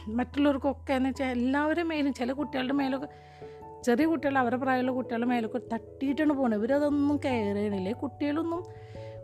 [0.09, 3.09] മറ്റുള്ളവർക്കൊക്കെ എന്ന് വെച്ചാൽ എല്ലാവരും മേലും ചില കുട്ടികളുടെ മേലൊക്കെ
[3.85, 8.63] ചെറിയ കുട്ടികൾ അവരുടെ പ്രായമുള്ള കുട്ടികളുടെ മേലൊക്കെ തട്ടിയിട്ടാണ് പോകുന്നത് ഇവരതൊന്നും കെയർ കുട്ടികളൊന്നും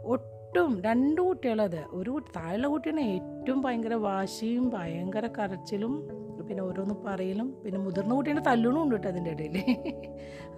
[0.04, 5.94] ഒട്ടും രണ്ട് കുട്ടികളത് ഒരു കുട്ടി താഴെയുള്ള കുട്ടിയാണ് ഏറ്റവും ഭയങ്കര വാശിയും ഭയങ്കര കരച്ചിലും
[6.48, 9.56] പിന്നെ ഓരോന്ന് പറയലും പിന്നെ മുതിർന്ന കുട്ടീന്റെ തല്ലുണും ഉണ്ട് കേട്ടോ അതിന്റെ ഇടയിൽ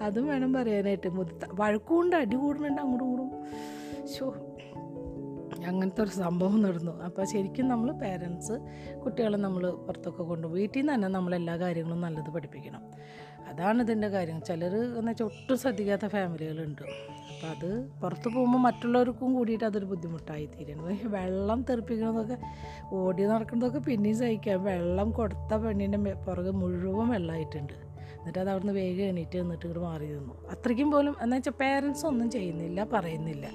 [0.03, 1.09] അതും വേണം പറയാനായിട്ട്.
[1.09, 3.31] മുതിർത്ത വഴക്കുകൊണ്ട് അടി കൂടുന്നുണ്ട് അങ്ങോട്ടും കൂടും
[4.07, 4.35] ഷോ
[5.65, 7.03] അങ്ങനത്തെ ഒരു സംഭവം നടന്നു.
[7.03, 8.53] അപ്പോൾ ശരിക്കും നമ്മൾ പേരൻസ്
[9.05, 12.83] കുട്ടികളെ നമ്മൾ പുറത്തൊക്കെ കൊണ്ടു വീട്ടിൽ നിന്ന് തന്നെ നമ്മൾ എല്ലാ കാര്യങ്ങളും നല്ലത് പഠിപ്പിക്കണം.
[13.49, 14.41] അതാണ് ഇതിന്റെ കാര്യം.
[14.41, 20.85] ചിലർ എന്ന് വെച്ചാൽ ഒട്ടും ശ്രദ്ധിക്കാത്ത ഫാമിലികളുണ്ട് അപ്പോൾ അത് പുറത്ത് പോകുമ്പോൾ മറ്റുള്ളവർക്കും കൂടിയിട്ട് അതൊരു ബുദ്ധിമുട്ടായി തീരുന്നു
[21.17, 22.37] വെള്ളം തെറിപ്പിക്കുന്നതൊക്കെ
[22.93, 24.65] ഓടി നടക്കുന്നതൊക്കെ പിന്നെയും സഹിക്കാം.
[24.65, 27.73] വെള്ളം കൊടുത്ത പെണ്ണിന്റെ പുറകെ മുഴുവൻ വെള്ളമായിട്ടുണ്ട്
[28.19, 30.35] എന്നിട്ട് അത് അവിടുന്ന് വേഗം എണീറ്റ് നിന്നിട്ട് ഇങ്ങോട്ട് മാറി നിന്നു.
[30.51, 33.47] അത്രയ്ക്കും പോലും എന്ന് വെച്ചാൽ പേരൻസ് ഒന്നും ചെയ്യുന്നില്ല പറയുന്നില്ല.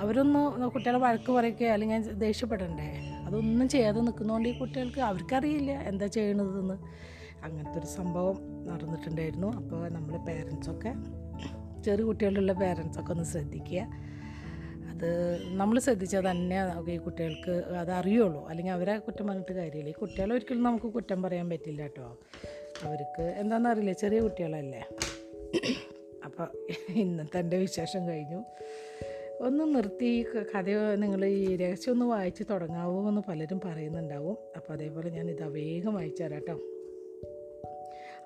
[0.00, 2.88] അവരൊന്ന് കുട്ടികളെ വഴക്ക് പറയുകയോ അല്ലെങ്കിൽ ദേഷ്യപ്പെടണ്ടേ?
[3.26, 6.74] അതൊന്നും ചെയ്യാതെ നിൽക്കുന്നതുകൊണ്ട് ഈ കുട്ടികൾക്ക് അവർക്കറിയില്ല എന്താ ചെയ്യണതെന്ന്.
[7.44, 8.36] അങ്ങനത്തെ ഒരു സംഭവം
[8.66, 9.56] നടന്നിട്ടുണ്ടായിരുന്നു.
[9.56, 10.92] അപ്പോൾ നമ്മൾ പേരൻസൊക്കെ
[11.82, 13.80] ചെറു കുട്ടികളുള്ള പേരൻസൊക്കെ ഒന്ന് ശ്രദ്ധിക്കുക.
[14.90, 15.08] അത്
[15.56, 16.58] നമ്മൾ ശ്രദ്ധിച്ചാൽ തന്നെ
[16.90, 18.48] ഈ കുട്ടികൾക്ക് അത് അറിയുള്ളൂ.
[18.48, 19.90] അല്ലെങ്കിൽ അവരെ കുറ്റം പറഞ്ഞിട്ട് കാര്യമില്ല.
[19.90, 22.18] ഈ കുട്ടികളെ ഒരിക്കലും നമുക്ക് കുറ്റം പറയാൻ പറ്റില്ല കേട്ടോ.
[22.82, 24.82] അവർക്ക് എന്താണെന്നറിയില്ല ചെറിയ കുട്ടികളല്ലേ?
[26.24, 26.48] അപ്പോൾ
[26.88, 28.44] ഇന്നത്തെ എന്റെ വിശേഷം കഴിഞ്ഞു.
[29.40, 34.38] ഒന്ന് നിർത്തി ഈ കഥ നിങ്ങൾ ഈ രഹസ്യം ഒന്ന് വായിച്ച് തുടങ്ങാവോ എന്ന് പലരും പറയുന്നുണ്ടാവും.
[34.56, 36.60] അപ്പോൾ അതേപോലെ ഞാൻ ഇത് വേഗം വായിച്ചു തരാം കേട്ടോ.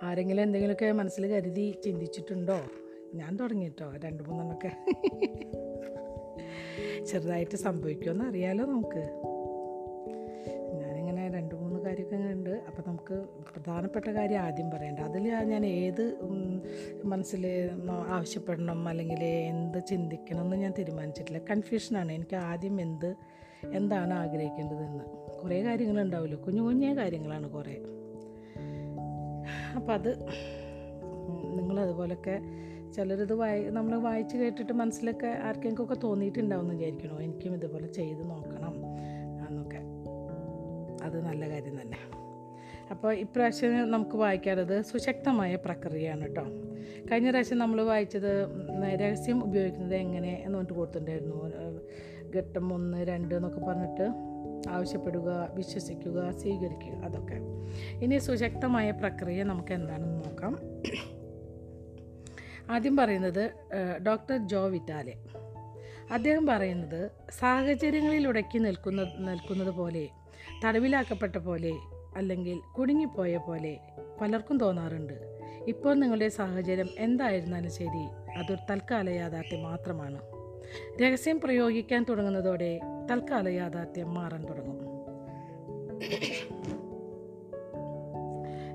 [0.02, 2.60] ആരെങ്കിലും എന്തെങ്കിലുമൊക്കെ മനസ്സിൽ കരുതി ചിന്തിച്ചിട്ടുണ്ടോ?
[3.14, 4.70] ഞാൻ തുടങ്ങി കേട്ടോ രണ്ട് മൂന്നെണ്ണമൊക്കെ.
[7.04, 9.30] ചെറുതായിട്ട് സംഭവിക്കുമെന്ന് അറിയാലോ നമുക്ക്.
[11.90, 13.14] കാര്യമൊക്കെ അപ്പോൾ നമുക്ക്
[13.52, 14.98] പ്രധാനപ്പെട്ട കാര്യം ആദ്യം പറയേണ്ട.
[14.98, 16.18] അതിൽ ഞാൻ ഏത്
[17.04, 17.70] മനസ്സിൽ
[18.08, 21.38] ആവശ്യപ്പെടണം അല്ലെങ്കിൽ എന്ത് ചിന്തിക്കണം എന്ന് ഞാൻ തീരുമാനിച്ചിട്ടില്ല.
[21.50, 23.14] കൺഫ്യൂഷനാണ് എനിക്ക് ആദ്യം എന്ത്
[23.72, 25.04] എന്താണ് ആഗ്രഹിക്കേണ്ടതെന്ന്.
[25.42, 27.76] കുറേ കാര്യങ്ങളുണ്ടാവുമല്ലോ കുഞ്ഞു കുഞ്ഞേ കാര്യങ്ങളാണ് കുറേ.
[29.76, 30.26] അപ്പം അത്
[31.54, 32.40] നിങ്ങളതുപോലൊക്കെ
[32.96, 37.20] ചിലരിത് വായി നമ്മൾ വായിച്ച് കേട്ടിട്ട് മനസ്സിലൊക്കെ ആർക്കെങ്കിലുമൊക്കെ തോന്നിയിട്ടുണ്ടാവുമെന്ന് വിചാരിക്കണോ?
[37.20, 38.74] എനിക്കും ഇതുപോലെ ചെയ്ത് നോക്കണം
[39.48, 39.99] എന്നൊക്കെ.
[41.02, 41.98] അത് നല്ല കാര്യം തന്നെ.
[42.90, 46.44] അപ്പോൾ ഇപ്രാവശ്യം നമുക്ക് വായിക്കാറുള്ളത് സുശക്തമായ പ്രക്രിയയാണ് കേട്ടോ.
[47.12, 48.46] കഴിഞ്ഞ പ്രാവശ്യം നമ്മൾ വായിച്ചത്
[49.00, 51.36] രഹസ്യം ഉപയോഗിക്കുന്നത് എങ്ങനെ എന്ന് പറഞ്ഞിട്ട് കൊടുത്തിട്ടുണ്ടായിരുന്നു.
[52.36, 54.06] ഘട്ടം ഒന്ന് രണ്ട് എന്നൊക്കെ പറഞ്ഞിട്ട്
[54.68, 57.38] ആവശ്യപ്പെടുക വിശ്വസിക്കുക സ്വീകരിക്കുക അതൊക്കെ.
[58.04, 60.58] ഇനി സുശക്തമായ പ്രക്രിയ നമുക്ക് എന്താണെന്ന് നോക്കാം.
[62.70, 63.50] ആദ്യം പറയുന്നത്
[64.06, 65.14] ഡോക്ടർ ജോ വിറ്റാലെ.
[66.12, 70.08] അദ്ദേഹം പറയുന്നത് സാഹചര്യങ്ങളിൽ ഉടക്കി നിൽക്കുന്ന നിൽക്കുന്നത് പോലെ
[70.64, 71.72] തടവിലാക്കപ്പെട്ട പോലെ
[72.16, 73.78] അല്ലെങ്കിൽ കുടുങ്ങിപ്പോയ പോലെ
[74.20, 75.16] പലർക്കും തോന്നാറുണ്ട്.
[75.68, 78.04] ഇപ്പോൾ നിങ്ങളുടെ സാഹചര്യം എന്തായിരുന്നാലും ശരി
[78.38, 80.20] അതൊരു തൽക്കാല യാഥാർത്ഥ്യം മാത്രമാണ്.
[81.02, 84.78] രഹസ്യം പ്രയോഗിക്കാൻ തുടങ്ങുന്നതോടെ തൽക്കാല യാഥാർത്ഥ്യം മാറാൻ തുടങ്ങും.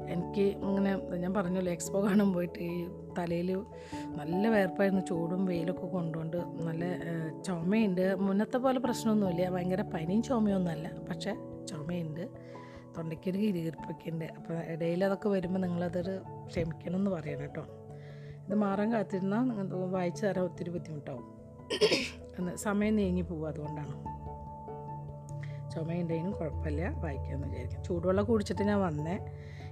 [0.08, 2.88] എനിക്ക് ഇങ്ങനെ ഞാൻ പറഞ്ഞല്ലോ എക്സ്പോ കാണാൻ പോയിട്ട് ഈ
[3.20, 3.56] തലയിൽ
[4.08, 6.86] നല്ല വേർപ്പായിരുന്നു ചൂടും വെയിലൊക്കെ കൊണ്ടുകൊണ്ട് നല്ല
[7.42, 8.15] ചുമയുണ്ട്.
[8.15, 10.92] മുന്നത്തെ പോലെ പ്രശ്നമൊന്നുമില്ല ഭയങ്കര പനിയും ചുമയൊന്നുമല്ല.
[11.10, 11.36] പക്ഷേ
[11.67, 12.29] ചുമയുണ്ട്.
[12.98, 17.65] തൊണ്ടയ്ക്കൊരു കിരികിരിപ്പൊക്കെ ഉണ്ട് അപ്പോൾ ഇടയിൽ അതൊക്കെ വരുമ്പോൾ നിങ്ങളതൊരു ക്ഷമിക്കണം എന്ന് പറയണം കേട്ടോ.
[18.45, 21.36] ഇത് മാറാൻ കാത്തിരുന്നാൽ നിങ്ങൾ വായിച്ചു തരാൻ ഒത്തിരി ബുദ്ധിമുട്ടാവും.
[22.55, 24.15] സമയം നീങ്ങി പോകും അതുകൊണ്ടാണ്.
[25.72, 29.19] ചുമയുണ്ടെങ്കിലും കുഴപ്പമില്ല വായിക്കാമെന്ന് വിചാരിക്കും ചൂടുവെള്ളം കുടിച്ചിട്ട് ഞാൻ വന്നേ.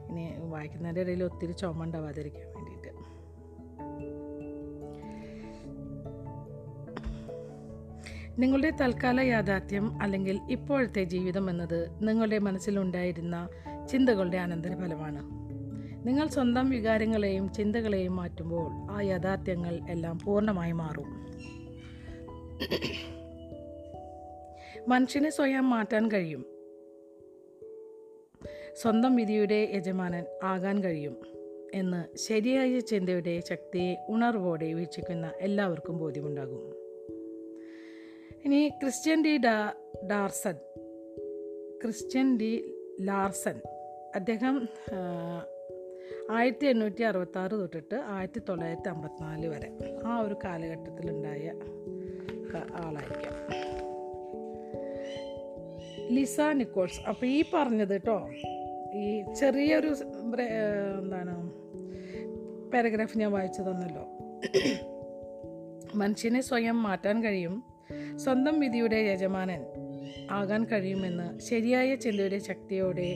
[0.10, 2.73] ഇനി വായിക്കുന്നതിന്റെ ഇടയിൽ ഒത്തിരി ചുമ ഉണ്ടാവാതിരിക്കാൻ വേണ്ടിയിട്ട്
[8.40, 13.50] നിങ്ങളുടെ തൽക്കാല യാഥാർത്ഥ്യം അല്ലെങ്കിൽ ഇപ്പോഴത്തെ ജീവിതം എന്നത് നിങ്ങളുടെ മനസ്സിലുണ്ടായിരുന്ന
[13.90, 15.22] ചിന്തകളുടെ അനന്തരഫലമാണ്.
[16.08, 21.28] നിങ്ങൾ സ്വന്തം വികാരങ്ങളെയും ചിന്തകളെയും മാറ്റുമ്പോൾ ആ യാഥാർത്ഥ്യങ്ങൾ എല്ലാം പൂർണമായി മാറും.
[24.88, 26.46] മനുഷ്യനെ സ്വയം മാറ്റാൻ കഴിയും.
[28.82, 31.18] സ്വന്തം വിധിയുടെ യജമാനൻ ആകാൻ കഴിയും
[31.74, 36.83] എന്ന് ശരിയായ ചിന്തയുടെ ശക്തിയെ ഉണർവോടെ വീക്ഷിക്കുന്ന എല്ലാവർക്കും ബോധ്യമുണ്ടാകും.
[38.46, 39.74] ഇനി ക്രിസ്ത്യൻ ഡി ഡാ
[40.12, 40.56] ഡാർസൺ.
[41.84, 43.62] Christian D Larson.
[44.16, 44.68] അദ്ദേഹം
[46.32, 49.70] ആയിരത്തി എണ്ണൂറ്റി അറുപത്തി ആറ് തൊട്ടിട്ട് ആയിരത്തി തൊള്ളായിരത്തി അമ്പത്തിനാല് വരെ
[50.06, 51.54] ആ ഒരു കാലഘട്ടത്തിലുണ്ടായ
[52.76, 53.34] ആളായിരിക്കാം.
[56.14, 57.02] Lisa Nichols.
[57.10, 58.30] അപ്പോൾ ഈ പറഞ്ഞത് കേട്ടോ
[58.94, 59.94] ഈ ചെറിയൊരു
[61.00, 61.54] എന്താണ്
[62.72, 64.06] പാരഗ്രാഫ് ഞാൻ വായിച്ചു തന്നല്ലോ
[65.96, 67.73] മനുഷ്യനെ സ്വയം മാറ്റാൻ കഴിയും.
[68.16, 69.66] സ്വന്തം വിധിയുടെ യജമാനൻ
[70.32, 73.16] ആകാൻ കഴിയുമെന്ന് ശരിയായ ചിന്തയുടെ ശക്തിയോടെ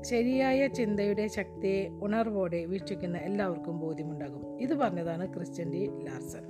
[0.00, 4.60] ശരിയായ ചിന്തയുടെ ശക്തിയെ ഉണർവോടെ വീക്ഷിക്കുന്ന എല്ലാവർക്കും ബോധ്യമുണ്ടാകും.
[4.60, 6.40] ഇത് പറഞ്ഞതാണ് ക്രിസ്ത്യൻ ഡി ലാർസൺ.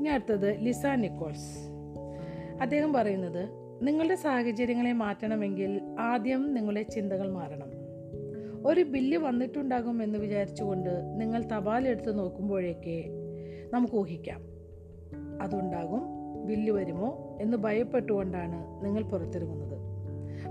[0.00, 1.58] ഇനി അടുത്തത് ലിസ നിക്കോൾസ്.
[2.60, 3.48] അദ്ദേഹം പറയുന്നത്
[3.82, 7.70] നിങ്ങളുടെ സാഹചര്യങ്ങളെ മാറ്റണമെങ്കിൽ ആദ്യം നിങ്ങളുടെ ചിന്തകൾ മാറണം.
[8.66, 13.04] ഒരു ബില്ല് വന്നിട്ടുണ്ടാകും എന്ന് വിചാരിച്ചുകൊണ്ട് നിങ്ങൾ തപാലെടുത്ത് നോക്കുമ്പോഴേക്കെ
[13.72, 14.55] നമുക്ക് ഊഹിക്കാം.
[15.42, 16.16] അതുണ്ടാകും.
[16.46, 19.76] ബില്ല് വരുമോ എന്ന് ഭയപ്പെട്ടുകൊണ്ടാണ് നിങ്ങൾ പുറത്തിറങ്ങുന്നത്.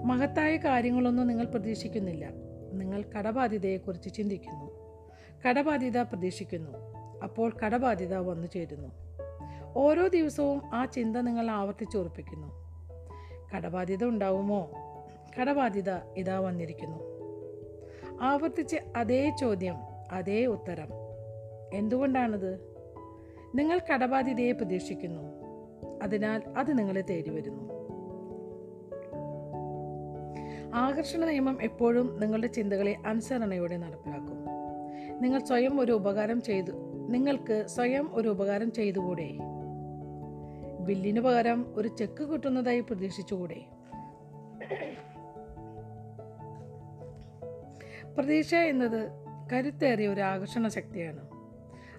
[0.05, 2.29] മഹത്തായ കാര്യങ്ങളൊന്നും നിങ്ങൾ പ്രതീക്ഷിക്കുന്നില്ല.
[2.73, 4.71] നിങ്ങൾ കടബാധ്യതയെക്കുറിച്ച് ചിന്തിക്കുന്നു.
[5.47, 6.71] കടബാധ്യത പ്രതീക്ഷിക്കുന്നു.
[7.23, 8.87] അപ്പോൾ കടബാധ്യത വന്നു ചേരുന്നു.
[9.75, 12.65] ഓരോ ദിവസവും ആ ചിന്ത നിങ്ങൾ ആവർത്തിച്ചുറപ്പിക്കുന്നു
[13.55, 14.71] കടബാധ്യത ഉണ്ടാവുമോ?
[15.41, 16.97] കടബാധ്യത ഇതാ വന്നിരിക്കുന്നു.
[18.21, 19.75] ആവർത്തിച്ച് അതേ ചോദ്യം
[20.11, 20.87] അതേ ഉത്തരം.
[21.73, 22.74] എന്തുകൊണ്ടാണത്?
[23.55, 25.21] നിങ്ങൾ കടബാധ്യതയെ പ്രതീക്ഷിക്കുന്നു.
[26.03, 27.75] അതിനാൽ അത് നിങ്ങളെ തേടി വരുന്നു
[30.73, 34.45] ആകർഷണ നിയമം എപ്പോഴും നിങ്ങളുടെ ചിന്തകളെ അനുസരണയോടെ നടപ്പിലാക്കും.
[35.21, 36.71] നിങ്ങൾ സ്വയം ഒരു ഉപകാരം ചെയ്തു
[37.09, 39.29] നിങ്ങൾക്ക് സ്വയം ഒരു ഉപകാരം ചെയ്തുകൂടെ?
[40.79, 43.61] ബില്ലിന് പകരം ഒരു ചെക്ക് കിട്ടുന്നതായി പ്രതീക്ഷിച്ചുകൂടെ?
[48.15, 49.11] പ്രതീക്ഷ എന്നത്
[49.53, 51.34] കരുത്തേറിയ ഒരു ആകർഷണ ശക്തിയാണ്.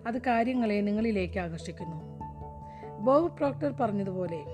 [0.07, 2.21] അത് കാര്യങ്ങളെ നിങ്ങളിലേക്ക് ആകർഷിക്കുന്നു.
[2.99, 4.45] ബോബ് പ്രോക്ടർ പറഞ്ഞതുപോലെ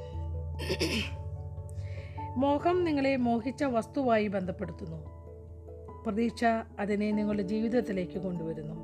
[2.37, 5.13] മോഹം നിങ്ങളെ മോഹിച്ച വസ്തുവായി ബന്ധപ്പെടുത്തുന്നു.
[6.03, 6.45] പ്രതീക്ഷ
[6.79, 8.75] അതിനെ നിങ്ങളുടെ ജീവിതത്തിലേക്ക് കൊണ്ടുവരുന്നു.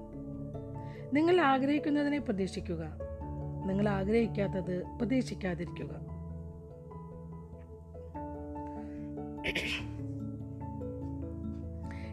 [1.13, 2.85] നിങ്ങൾ ആഗ്രഹിക്കുന്നതിനെ പ്രതീക്ഷിക്കുക.
[3.67, 6.19] നിങ്ങൾ ആഗ്രഹിക്കാത്തത് പ്രതീക്ഷിക്കാതിരിക്കുക.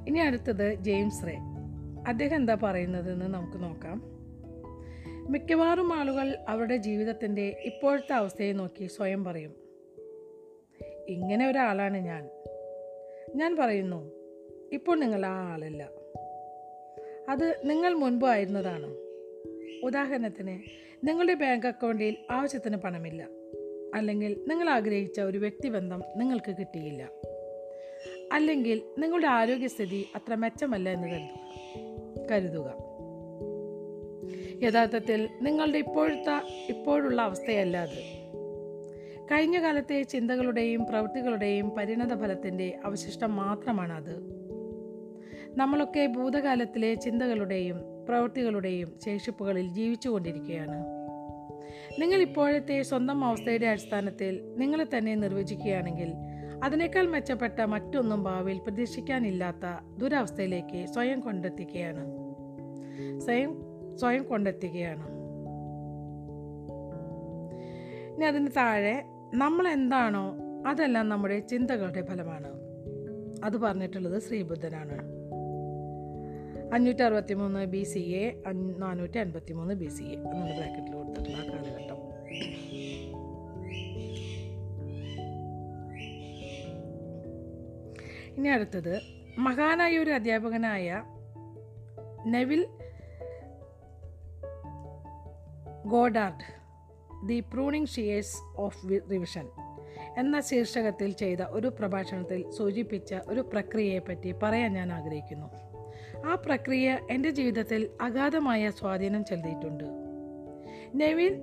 [0.08, 1.38] ഇനി അടുത്തത് ജെയിംസ് റേ.
[2.08, 4.15] അദ്ദേഹം എന്താ പറയുന്നതെന്ന് നമുക്ക് നോക്കാം.
[5.30, 9.56] മിക്കവാറും ആളുകൾ അവരുടെ ജീവിതത്തിന്റെ ഇപ്പോഴത്തെ അവസ്ഥയെ നോക്കി സ്വയം പറയും
[11.08, 12.30] ഇങ്ങനെ ഒരാളാണ് ഞാൻ.
[13.36, 14.12] ഞാൻ പറയുന്നു
[14.72, 15.90] ഇപ്പോൾ നിങ്ങൾ ആ ആളല്ല.
[17.30, 18.96] അത് നിങ്ങൾ മുൻപ് ആയിരുന്നതാണ്.
[19.84, 20.60] ഉദാഹരണത്തിന്
[21.08, 23.28] നിങ്ങളുടെ ബാങ്ക് അക്കൗണ്ടിൽ ആവശ്യത്തിന് പണമില്ല.
[23.96, 27.10] അല്ലെങ്കിൽ നിങ്ങൾ ആഗ്രഹിച്ച ഒരു വ്യക്തിബന്ധം നിങ്ങൾക്ക് കിട്ടിയില്ല.
[28.32, 32.28] അല്ലെങ്കിൽ നിങ്ങളുടെ ആരോഗ്യസ്ഥിതി അത്ര മെച്ചമല്ല എന്ന് കരുതുക.
[32.32, 32.85] കരുതുക.
[34.66, 38.26] യഥാർത്ഥത്തിൽ നിങ്ങളുടെ ഇപ്പോഴത്തെ ഇപ്പോഴുള്ള അവസ്ഥയല്ല അത്.
[39.32, 43.42] കഴിഞ്ഞ കാലത്തെ ചിന്തകളുടെയും പ്രവൃത്തികളുടെയും പരിണത ഫലത്തിന്റെ അവശിഷ്ടം
[43.94, 44.36] അത്
[45.58, 47.78] നമ്മളൊക്കെ ഭൂതകാലത്തിലെ ചിന്തകളുടെയും
[48.10, 50.86] പ്രവൃത്തികളുടെയും ശേഷിപ്പുകളിൽ ജീവിച്ചുകൊണ്ടിരിക്കുകയാണ്.
[52.02, 56.14] നിങ്ങൾ ഇപ്പോഴത്തെ സ്വന്തം അവസ്ഥയുടെ അടിസ്ഥാനത്തിൽ നിങ്ങളെ തന്നെ നിർവചിക്കുകയാണെങ്കിൽ
[56.64, 62.06] അതിനേക്കാൾ മെച്ചപ്പെട്ട മറ്റൊന്നും ഭാവിയിൽ പ്രതീക്ഷിക്കാനില്ലാത്ത ദുരവസ്ഥയിലേക്ക് സ്വയം കൊണ്ടെത്തിക്കുകയാണ്.
[63.20, 63.65] സ്വയം
[64.00, 65.08] സ്വയം കൊണ്ടെത്തുകയാണ്
[68.16, 68.96] ഇനി അതിന് താഴെ
[69.34, 70.26] നമ്മൾ എന്താണോ
[70.68, 72.52] അതെല്ലാം നമ്മുടെ ചിന്തകളുടെ ഫലമാണ്.
[73.44, 74.98] അത് പറഞ്ഞിട്ടുള്ളത് ശ്രീബുദ്ധനാണ്.
[76.74, 78.42] അഞ്ഞൂറ്റി അറുപത്തി മൂന്ന് ബി സി എ
[78.78, 82.00] നാനൂറ്റി അൻപത്തി മൂന്ന് ബി സി എ എന്നാണ് ബ്രാക്കറ്റിൽ കൊടുത്തിട്ടുള്ള ആ കാലഘട്ടം.
[88.38, 89.02] ഇനി അടുത്തത്
[89.40, 91.04] മഹാനായ ഒരു അധ്യാപകനായ
[92.26, 92.68] Neville
[95.86, 96.66] Goddard
[97.26, 98.78] the pruning shears of
[99.12, 99.48] revision
[100.18, 105.46] എന്ന ശീർഷകത്തിൽ ചെയ്ത ഒരു പ്രഭാഷണത്തിൽ സൂചിപ്പിച്ച ഒരു പ്രക്രിയയെപ്പറ്റി പറയാൻ ഞാൻ ആഗ്രഹിക്കുന്നു.
[106.28, 109.84] ആ പ്രക്രിയ എന്റെ ജീവിതത്തിൽ അഗാധമായ സ്വാധീനം ചെലുത്തിയിട്ടുണ്ട്.
[110.96, 111.42] നെവിൻ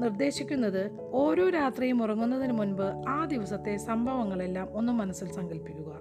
[0.00, 6.00] നിർദ്ദേശിക്കുന്നത് ഓരോ രാത്രിയും ഉറങ്ങുന്നതിന് മുൻപ് ആ ദിവസത്തെ സംഭവങ്ങളെല്ലാം ഒന്ന് മനസ്സിൽ സങ്കല്പിക്കുക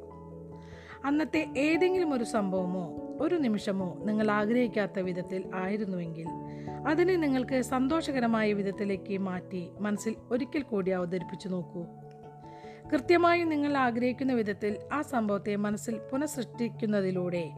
[1.06, 6.26] അന്നത്തെ ഏതെങ്കിലും ഒരു സംഭവമോ ഒരു നിമിഷമോ നിങ്ങൾ ആഗ്രഹിക്കാത്ത വിധത്തിൽ ആയിരുന്നുവെങ്കിൽ
[6.88, 11.86] അതിനെ നിങ്ങൾക്ക് സന്തോഷകരമായ വിധത്തിലേക്ക് മാറ്റി മനസ്സിൽ ഒരിക്കൽ കൂടി അവതരിപ്പിച്ചു നോക്കൂ.
[12.92, 17.52] കൃത്യമായി നിങ്ങൾ ആഗ്രഹിക്കുന്ന വിധത്തിൽ ആ സംഭവത്തെ മനസ്സിൽ പുനഃസൃഷ്ടിക്കുന്നതിലൂടെ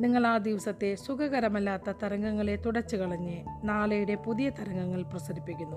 [0.00, 5.76] നിങ്ങൾ ആ ദിവസത്തെ സുഖകരമല്ലാത്ത തരംഗങ്ങളെ തുടച്ചു കളഞ്ഞ് നാളെയുടെ പുതിയ തരംഗങ്ങൾ പ്രസരിപ്പിക്കുന്നു.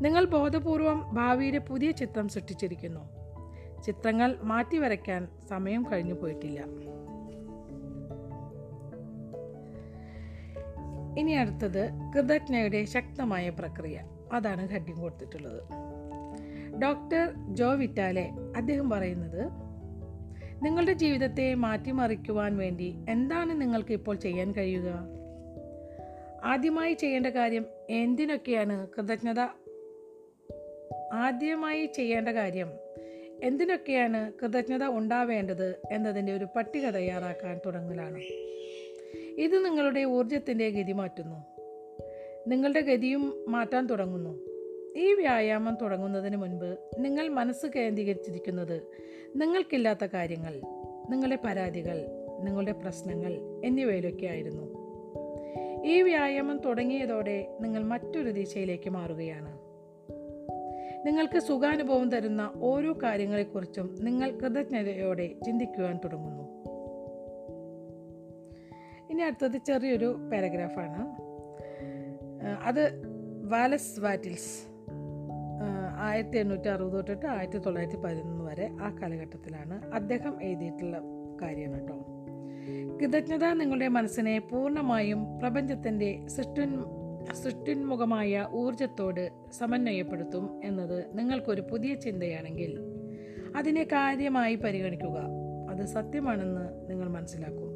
[0.00, 3.00] നിങ്ങൾ ബോധപൂർവം ഭാവിയുടെ പുതിയ ചിത്രം സൃഷ്ടിച്ചിരിക്കുന്നു.
[3.82, 6.60] ചിത്രങ്ങൾ മാറ്റി വരയ്ക്കാൻ സമയം കഴിഞ്ഞു പോയിട്ടില്ല
[11.18, 14.00] ഇനി അടുത്തത് കൃതജ്ഞയുടെ ശക്തമായ പ്രക്രിയ.
[14.32, 15.62] അതാണ് ഹെഡിങ് കൊടുത്തിട്ടുള്ളത്.
[16.82, 19.50] ഡോക്ടർ ജോ വിറ്റാലെ അദ്ദേഹം പറയുന്നത്
[20.64, 24.92] നിങ്ങളുടെ ജീവിതത്തെ മാറ്റിമറിക്കുവാൻ വേണ്ടി എന്താണ് നിങ്ങൾക്ക് ഇപ്പോൾ ചെയ്യാൻ കഴിയുക?
[26.44, 29.40] ആദ്യമായി ചെയ്യേണ്ട കാര്യം എന്തിനൊക്കെയാണ് കൃതജ്ഞത?
[31.12, 32.70] ആദ്യമായി ചെയ്യേണ്ട കാര്യം
[33.42, 38.20] എന്തിനൊക്കെയാണ് കൃതജ്ഞത ഉണ്ടാവേണ്ടത് എന്നതിന്റെ ഒരു പട്ടിക തയ്യാറാക്കാൻ തുടങ്ങലാണ്.
[39.40, 41.36] ഇത് നിങ്ങളുടെ ഊർജത്തിന്റെ ഗതി മാറ്റുന്നു.
[42.46, 44.38] നിങ്ങളുടെ ഗതിയും മാറ്റാൻ തുടങ്ങുന്നു.
[44.96, 48.82] ഈ വ്യായാമം തുടങ്ങുന്നതിന് മുൻപ് നിങ്ങൾ മനസ്സ് കേന്ദ്രീകരിച്ചിരിക്കുന്നത്
[49.36, 50.60] നിങ്ങൾക്കില്ലാത്ത കാര്യങ്ങൾ
[51.10, 52.06] നിങ്ങളുടെ പരാതികൾ
[52.40, 53.32] നിങ്ങളുടെ പ്രശ്നങ്ങൾ
[53.64, 54.80] എന്നിവയിലൊക്കെ ആയിരുന്നു.
[55.84, 59.58] ഈ വ്യായാമം തുടങ്ങിയതോടെ നിങ്ങൾ മറ്റൊരു ദിശയിലേക്ക് മാറുകയാണ്.
[61.06, 66.59] നിങ്ങൾക്ക് സുഖാനുഭവം തരുന്ന ഓരോ കാര്യങ്ങളെക്കുറിച്ചും നിങ്ങൾ കൃതജ്ഞതയോടെ ചിന്തിക്കുവാൻ തുടങ്ങുന്നു.
[69.10, 71.02] ഇനി അടുത്തത് ചെറിയൊരു പാരഗ്രാഫാണ്.
[72.64, 72.82] അത്
[73.48, 74.70] വാലസ് വാറ്റിൽസ്
[75.98, 81.00] ആയിരത്തി എണ്ണൂറ്റി അറുപത് തൊട്ടിട്ട് ആയിരത്തി തൊള്ളായിരത്തി പതിനൊന്ന് വരെ ആ കാലഘട്ടത്തിലാണ് അദ്ദേഹം എഴുതിയിട്ടുള്ള
[81.42, 81.98] കാര്യമാണ് കേട്ടോ.
[83.00, 86.84] കൃതജ്ഞത നിങ്ങളുടെ മനസ്സിനെ പൂർണമായും പ്രപഞ്ചത്തിന്റെ സൃഷ്ടിൻ
[87.32, 92.78] സൃഷ്ടിന്മുഖമായ ഊർജത്തോട് സമന്വയപ്പെടുത്തും എന്നത് നിങ്ങൾക്കൊരു പുതിയ ചിന്തയാണെങ്കിൽ
[93.56, 95.18] അതിനെ കാര്യമായി പരിഗണിക്കുക.
[95.70, 97.69] അത് സത്യമാണെന്ന് നിങ്ങൾ മനസ്സിലാക്കും.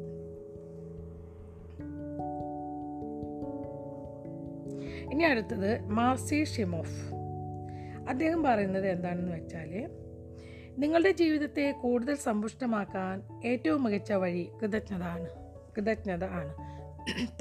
[5.11, 7.13] ഇനി അടുത്തത് മാർസി ഷിമോഫ്.
[8.09, 9.89] അദ്ദേഹം പറയുന്നത് എന്താണെന്ന് വെച്ചാൽ
[10.77, 15.29] നിങ്ങളുടെ ജീവിതത്തെ കൂടുതൽ സമ്പുഷ്ടമാക്കാൻ ഏറ്റവും മികച്ച വഴി കൃതജ്ഞത ആണ്.
[15.77, 16.53] കൃതജ്ഞത ആണ്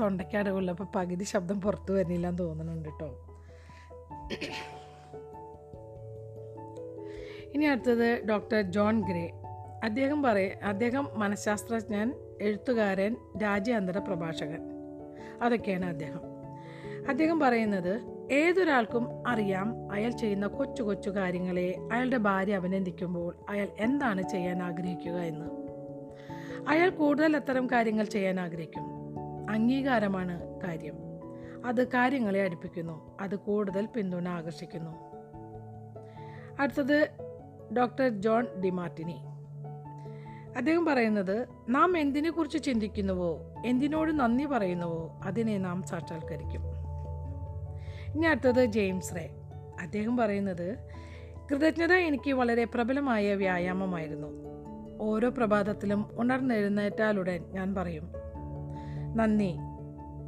[0.01, 3.41] തൊണ്ടയ്ക്കടവുള്ളപ്പോൾ പകുതി ശബ്ദം പുറത്തു വരുന്നില്ല എന്ന് തോന്നുന്നുണ്ട് കേട്ടോ.
[7.55, 9.33] ഇനി അടുത്തത് ഡോക്ടർ ജോൺ ഗ്രേ.
[9.85, 14.61] അദ്ദേഹം പറയ അദ്ദേഹം മനഃശാസ്ത്രജ്ഞൻ എഴുത്തുകാരൻ രാജ്യാന്തര പ്രഭാഷകൻ.
[15.43, 16.34] അതൊക്കെയാണ് അദ്ദേഹം.
[17.09, 18.01] അദ്ദേഹം പറയുന്നത്
[18.33, 25.47] ഏതൊരാൾക്കും അറിയാം അയാൾ ചെയ്യുന്ന കൊച്ചു കൊച്ചു കാര്യങ്ങളെ അയാളുടെ ഭാര്യ അഭിനന്ദിക്കുമ്പോൾ അയാൾ എന്താണ് ചെയ്യാൻ ആഗ്രഹിക്കുക എന്ന്.
[26.69, 28.83] അയാൾ കൂടുതൽ അത്തരം കാര്യങ്ങൾ ചെയ്യാൻ ആഗ്രഹിക്കും.
[29.51, 30.95] അംഗീകാരമാണ് കാര്യം.
[31.67, 33.19] അത് കാര്യങ്ങളെ അടുപ്പിക്കുന്നു.
[33.21, 35.15] അത് കൂടുതൽ പിന്തുണ ആകർഷിക്കുന്നു.
[36.61, 37.09] അടുത്തത്
[37.77, 39.17] ഡോക്ടർ ജോൺ ഡിമാർട്ടിനി.
[40.57, 43.41] അദ്ദേഹം പറയുന്നത് നാം എന്തിനെക്കുറിച്ച് ചിന്തിക്കുന്നുവോ?
[43.67, 45.21] എന്തിനോട് നന്ദി പറയുന്നുവോ?
[45.25, 46.74] അതിനെ നാം സാക്ഷാത്കരിക്കും.
[48.15, 49.31] ഇനി അടുത്തത് ജെയിംസ് റേ.
[49.81, 50.79] അദ്ദേഹം പറയുന്നത്
[51.51, 54.29] കൃതജ്ഞത എനിക്ക് വളരെ പ്രബലമായ വ്യായാമമായിരുന്നു.
[55.01, 58.11] ഓരോ പ്രഭാതത്തിലും ഉണർന്നെഴുന്നേറ്റാലുടൻ ഞാൻ പറയും
[59.15, 59.55] നന്ദി.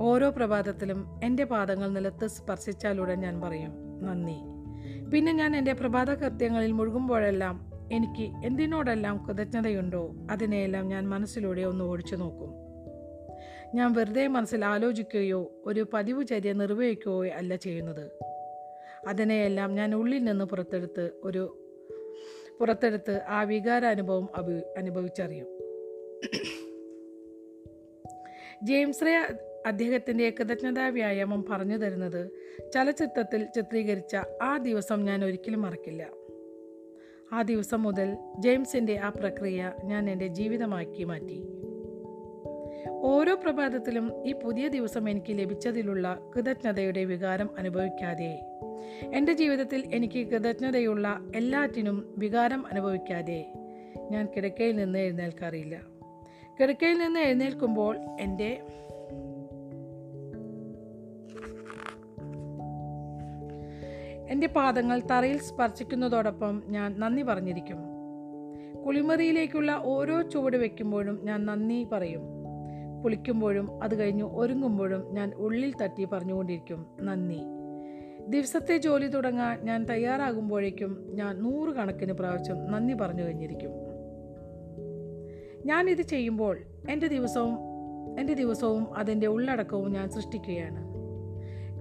[0.01, 3.73] ഓരോ പ്രഭാതത്തിലും എന്റെ പാദങ്ങൾ നിലത്ത് സ്പർശിച്ചാലുടൻ ഞാൻ പറയും
[4.03, 4.37] നന്ദി.
[5.11, 12.66] പിന്നെ ഞാൻ എന്റെ പ്രഭാത കൃത്യങ്ങളിൽ മുഴുകുമ്പോഴെല്ലാം എനിക്ക് എന്തിനോടെല്ലാം കൃതജ്ഞതയുണ്ടോ അതിനെയെല്ലാം ഞാൻ മനസ്സിലൂടെ ഒന്ന് ഓടിച്ചു നോക്കും.
[13.77, 18.11] ഞാൻ വെറുതെ മനസ്സിൽ ആലോചിക്കുകയോ ഒരു പതിവ് ചര്യ നിർവഹിക്കുകയോ അല്ല ചെയ്യുന്നത്.
[19.09, 21.59] അതിനെയെല്ലാം ഞാൻ ഉള്ളിൽ നിന്ന് പുറത്തെടുത്ത് ഒരു
[22.61, 25.47] പുറത്തെടുത്ത് ആ വികാരാനുഭവം അഭി അനുഭവിച്ചറിയും.
[28.63, 29.27] ജെയിംസ് റേ
[29.67, 32.31] അദ്ദേഹത്തിന്റെ കൃതജ്ഞതാ വ്യായാമം പറഞ്ഞു തരുന്നത്
[32.75, 36.11] ചലച്ചിത്രത്തിൽ ചിത്രീകരിച്ച ആ ദിവസം ഞാൻ ഒരിക്കലും മറക്കില്ല.
[37.33, 41.66] ആ ദിവസം മുതൽ ജെയിംസിന്റെ ആ പ്രക്രിയ ഞാൻ എന്റെ ജീവിതമാക്കി മാറ്റി.
[43.07, 48.41] ഓരോ പ്രഭാതത്തിലും ഈ പുതിയ ദിവസം എനിക്ക് ലഭിച്ചതിലുള്ള കൃതജ്ഞതയുടെ വികാരം അനുഭവിക്കാതെ.
[49.15, 53.53] എന്റെ ജീവിതത്തിൽ എനിക്ക് കൃതജ്ഞതയുള്ള എല്ലാറ്റിനും വികാരം അനുഭവിക്കാതെ.
[54.11, 55.81] ഞാൻ കിടക്കയിൽ നിന്ന് എഴുന്നേൽക്കാറില്ല.
[56.61, 58.63] കിടക്കയിൽ നിന്ന് എഴുന്നേൽക്കുമ്പോൾ എന്റെ
[64.31, 67.79] എന്റെ പാദങ്ങൾ തറയിൽ സ്പർശിക്കുന്നതോടൊപ്പം ഞാൻ നന്ദി പറഞ്ഞിരിക്കും.
[68.87, 72.36] കുളിമുറിയിലേക്കുള്ള ഓരോ ചുവട് വയ്ക്കുമ്പോഴും ഞാൻ നന്ദി പറയും.
[73.05, 77.41] കുളിക്കുമ്പോഴും അത് കഴിഞ്ഞ് ഒരുങ്ങുമ്പോഴും ഞാൻ ഉള്ളിൽ തട്ടി പറഞ്ഞുകൊണ്ടിരിക്കും നന്ദി.
[78.29, 83.71] ദിവസത്തെ ജോലി തുടങ്ങാൻ ഞാൻ തയ്യാറാകുമ്പോഴേക്കും ഞാൻ നൂറുകണക്കിന് പ്രാവശ്യം നന്ദി പറഞ്ഞു കഴിഞ്ഞിരിക്കും.
[85.67, 86.59] ഞാൻ ഇത് ചെയ്യുമ്പോൾ
[86.91, 87.59] എന്റെ ദിവസവും
[88.21, 90.97] എന്റെ ദിവസവും അതിന്റെ ഉള്ളടക്കവും ഞാൻ സൃഷ്ടിക്കുകയാണ്.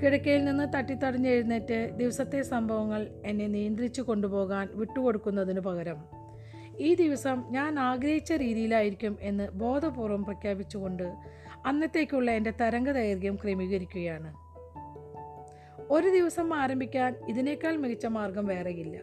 [0.03, 5.97] കിടക്കയിൽ നിന്ന് തട്ടിത്തടഞ്ഞ് എഴുന്നേറ്റ് ദിവസത്തെ സംഭവങ്ങൾ എന്നെ നിയന്ത്രിച്ചു കൊണ്ടുപോകാൻ വിട്ടുകൊടുക്കുന്നതിനു പകരം
[6.79, 11.13] ഈ ദിവസം ഞാൻ ആഗ്രഹിച്ച രീതിയിലായിരിക്കും എന്ന് ബോധപൂർവം പ്രഖ്യാപിച്ചുകൊണ്ട്
[11.65, 14.33] അന്നത്തേക്കുള്ള എന്റെ തരംഗ ദൈർഘ്യം ക്രമീകരിക്കുകയാണ്.
[15.89, 18.97] ഒരു ദിവസം ആരംഭിക്കാൻ ഇതിനേക്കാൾ മികച്ച മാർഗം വേറെയില്ല.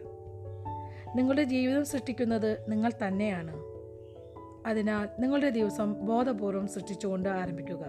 [1.15, 3.55] നിങ്ങളുടെ ജീവിതം സൃഷ്ടിക്കുന്നത് നിങ്ങൾ തന്നെയാണ്.
[4.67, 7.85] അതിനാൽ നിങ്ങളുടെ ദിവസം ബോധപൂർവം സൃഷ്ടിച്ചുകൊണ്ട് ആരംഭിക്കുക.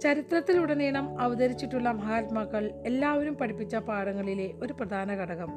[0.00, 5.50] ചരിത്രത്തിലുടനീളം അവതരിച്ചിട്ടുള്ള മഹാത്മാക്കൾ എല്ലാവരും പഠിപ്പിച്ച പാഠങ്ങളിലെ ഒരു പ്രധാന ഘടകം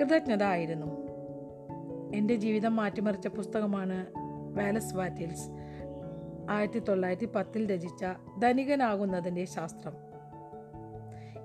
[0.00, 0.99] കൃതജ്ഞത ആയിരുന്നു.
[2.14, 4.06] എന്റെ ജീവിതം മാറ്റിമറിച്ച പുസ്തകമാണ്
[4.56, 5.50] വാലസ് വാറ്റിൽസ്
[6.50, 8.04] ആയിരത്തി തൊള്ളായിരത്തി പത്തിൽ രചിച്ച
[8.38, 9.92] ധനികനാകുന്നതിന്റെ ശാസ്ത്രം.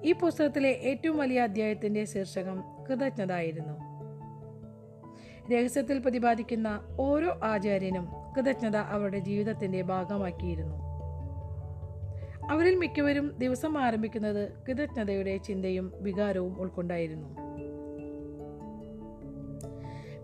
[0.04, 3.96] ഈ പുസ്തകത്തിലെ ഏറ്റവും വലിയ അധ്യായത്തിന്റെ ശീർഷകം കൃതജ്ഞത ആയിരുന്നു
[5.54, 10.76] രഹസ്യത്തിൽ പ്രതിപാദിക്കുന്ന ഓരോ ആചാര്യനും കൃതജ്ഞത അവരുടെ ജീവിതത്തിന്റെ ഭാഗമാക്കിയിരുന്നു.
[12.52, 17.45] അവരിൽ മിക്കവരും ദിവസം ആരംഭിക്കുന്നത് കൃതജ്ഞതയുടെ ചിന്തയും വികാരവും ഉൾക്കൊണ്ടായിരുന്നു.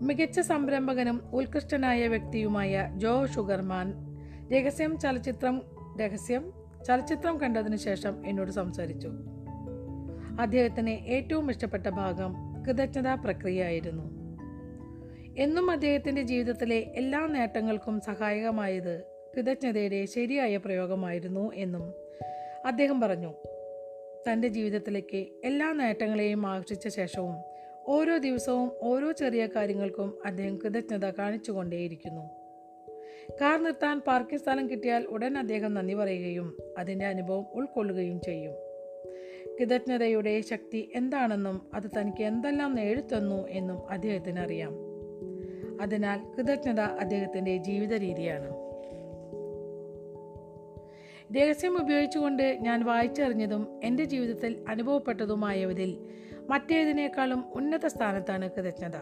[0.02, 3.94] മികച്ച സംരംഭകനും ഉത്കൃഷ്ടനായ വ്യക്തിയുമായ ജോ ഷുഗർമാൻ.
[4.52, 5.62] രഹസ്യം ചലച്ചിത്രം
[6.00, 6.52] രഹസ്യം
[6.86, 9.08] ചലച്ചിത്രം കണ്ടതിനു ശേഷം എന്നോട് സംസാരിച്ചു.
[10.40, 14.04] അദ്ദേഹത്തിന് ഏറ്റവും ഇഷ്ടപ്പെട്ട ഭാഗം കൃതജ്ഞതാ പ്രക്രിയയായിരുന്നു.
[15.38, 19.02] എന്നും അദ്ദേഹത്തിന്റെ ജീവിതത്തിലെ എല്ലാ നേട്ടങ്ങൾക്കും സഹായകമായത്
[19.36, 21.94] കൃതജ്ഞതയുടെ ശരിയായ പ്രയോഗമായിരുന്നു എന്നും
[22.66, 23.34] അദ്ദേഹം പറഞ്ഞു.
[24.32, 27.51] തന്റെ ജീവിതത്തിലേക്ക് എല്ലാ നേട്ടങ്ങളെയും ആകർഷിച്ച ശേഷവും
[27.86, 32.20] ഓരോ ദിവസവും ഓരോ ചെറിയ കാര്യങ്ങൾക്കും അദ്ദേഹം കൃതജ്ഞത കാണിച്ചുകൊണ്ടേയിരിക്കുന്നു.
[33.40, 38.52] കാർ നിർത്താൻ പാർക്കിംഗ് സ്ഥലം കിട്ടിയാൽ ഉടൻ അദ്ദേഹം നന്ദി പറയുകയും അതിന്റെ അനുഭവം ഉൾക്കൊള്ളുകയും ചെയ്യും.
[39.60, 44.72] കൃതജ്ഞതയുടെ ശക്തി എന്താണെന്നും അത് തനിക്ക് എന്തെല്ലാം നേടിത്തന്നു എന്നും അദ്ദേഹത്തിന് അറിയാം
[45.80, 48.72] അതിനാൽ കൃതജ്ഞത അദ്ദേഹത്തിന്റെ ജീവിത രീതിയാണ്.
[51.36, 56.06] രഹസ്യം ഉപയോഗിച്ചുകൊണ്ട് ഞാൻ വായിച്ചറിഞ്ഞതും എന്റെ ജീവിതത്തിൽ അനുഭവപ്പെട്ടതുമായവരിൽ
[56.50, 58.96] മറ്റേതിനേക്കാളും ഉന്നത സ്ഥാനത്താണ് കൃതജ്ഞത.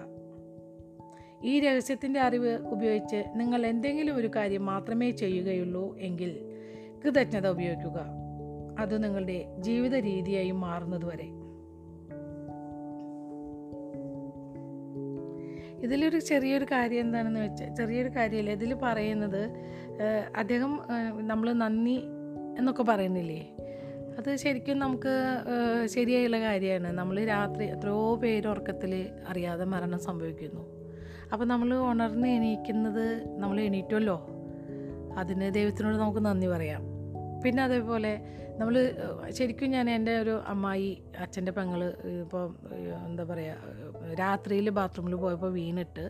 [1.45, 6.57] ഈ രഹസ്യത്തിന്റെ അറിവ് ഉപയോഗിച്ച് നിങ്ങൾ എന്തെങ്കിലും ഒരു കാര്യം മാത്രമേ ചെയ്യുകയുള്ളൂ എങ്കിൽ
[7.05, 8.07] കൃതജ്ഞത ഉപയോഗിക്കുക.
[8.79, 11.29] അത് നിങ്ങളുടെ ജീവിത രീതിയായി മാറുന്നതുവരെ.
[15.83, 18.51] ഇതിലൊരു ചെറിയൊരു കാര്യം എന്താണെന്ന് വെച്ചാൽ ചെറിയൊരു കാര്യമല്ല?
[18.51, 19.51] ഇതിൽ പറയുന്നത്
[20.37, 20.81] അദ്ദേഹം
[21.21, 22.01] നമ്മൾ നന്ദി
[22.59, 23.57] എന്നൊക്കെ പറയുന്നില്ലേ?
[24.19, 25.15] അത് ശരിക്കും നമുക്ക്
[25.87, 26.89] ശരിയായുള്ള കാര്യമാണ്.
[26.99, 28.93] നമ്മൾ രാത്രി എത്രയോ പേര് ഉറക്കത്തിൽ
[29.29, 30.63] അറിയാതെ മരണം സംഭവിക്കുന്നു.
[31.33, 33.07] അപ്പോൾ നമ്മൾ ഉണർന്ന് എണീക്കുന്നത്
[33.41, 34.19] നമ്മൾ എണീറ്റുമല്ലോ
[35.19, 36.83] അതിന് ദൈവത്തിനോട് നമുക്ക് നന്ദി പറയാം.
[37.45, 38.13] പിന്നെ അതേപോലെ
[38.61, 38.75] നമ്മൾ
[39.31, 41.81] ശരിക്കും ഞാൻ എന്റെ ഒരു അമ്മായി അച്ഛന്റെ പെങ്ങൾ
[42.23, 42.43] ഇപ്പോൾ
[43.09, 46.05] എന്താ പറയുക രാത്രിയിൽ ബാത്റൂമിൽ പോയപ്പോൾ വീണിട്ട്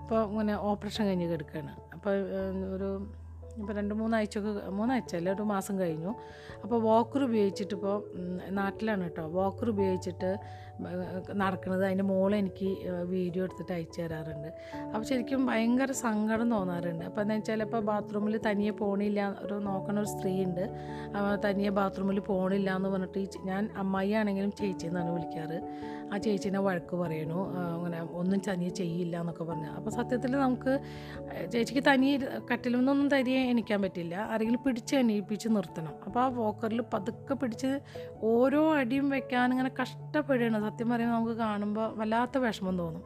[0.00, 2.14] ഇപ്പോൾ ഇങ്ങനെ ഓപ്പറേഷൻ കഴിഞ്ഞ് കിടക്കുകയാണ് അപ്പോൾ
[2.74, 2.88] ഒരു
[3.60, 6.12] ഇപ്പോൾ രണ്ട് മൂന്നാഴ്ചയൊക്കെ മൂന്നാഴ്ച അല്ല ഒരു മാസം കഴിഞ്ഞു.
[6.62, 7.96] അപ്പോൾ വോക്കർ ഉപയോഗിച്ചിട്ട് ഇപ്പോൾ
[8.58, 9.24] നാട്ടിലാണ് കേട്ടോ.
[9.38, 10.30] വോക്കർ ഉപയോഗിച്ചിട്ട്
[11.42, 11.82] നടക്കുന്നത്.
[11.86, 12.68] അതിന്റെ മോളെ എനിക്ക്
[13.14, 14.48] വീഡിയോ എടുത്തിട്ട് അയച്ചു തരാറുണ്ട്.
[14.92, 17.04] അപ്പോൾ ശരിക്കും ഭയങ്കര സങ്കടം തോന്നാറുണ്ട്.
[17.08, 20.64] അപ്പോൾ എന്താ വെച്ചാൽ ഇപ്പോൾ ബാത്റൂമിൽ തനിയെ പോണില്ല ഒരു നോക്കണ ഒരു സ്ത്രീ ഉണ്ട്
[21.46, 25.58] തനിയെ ബാത്റൂമിൽ പോണില്ല എന്ന് പറഞ്ഞിട്ട് ഞാൻ അമ്മായി ആണെങ്കിലും ചേച്ചി എന്നാണ് വിളിക്കാറ്.
[26.12, 27.54] ആ ചേച്ചീനെ വഴക്ക് പറയണു.
[27.74, 29.66] അങ്ങനെ ഒന്നും തനിയെ ചെയ്യില്ല എന്നൊക്കെ പറഞ്ഞു.
[29.66, 30.78] അപ്പോൾ സത്യത്തിൽ നമുക്ക്
[31.52, 34.14] ചേച്ചിക്ക് ഇരു- കട്ടിൽ നിന്നൊന്നും തനിയെ എണിക്കാൻ പറ്റില്ല.
[34.14, 35.92] ആരെങ്കിലും പിടിച്ച് എണീപ്പിച്ച് നിർത്തണം.
[36.06, 37.80] അപ്പോൾ ആ വോക്കറിൽ പതുക്കെ പിടിച്ച്
[38.20, 40.70] ഓരോ അടിയും വെക്കാൻ ഇങ്ങനെ കഷ്ടപ്പെടുകയാണ്.
[40.70, 43.02] സത്യം പറയുമ്പോൾ നമുക്ക് കാണുമ്പോൾ വല്ലാത്ത വിഷമം തോന്നും.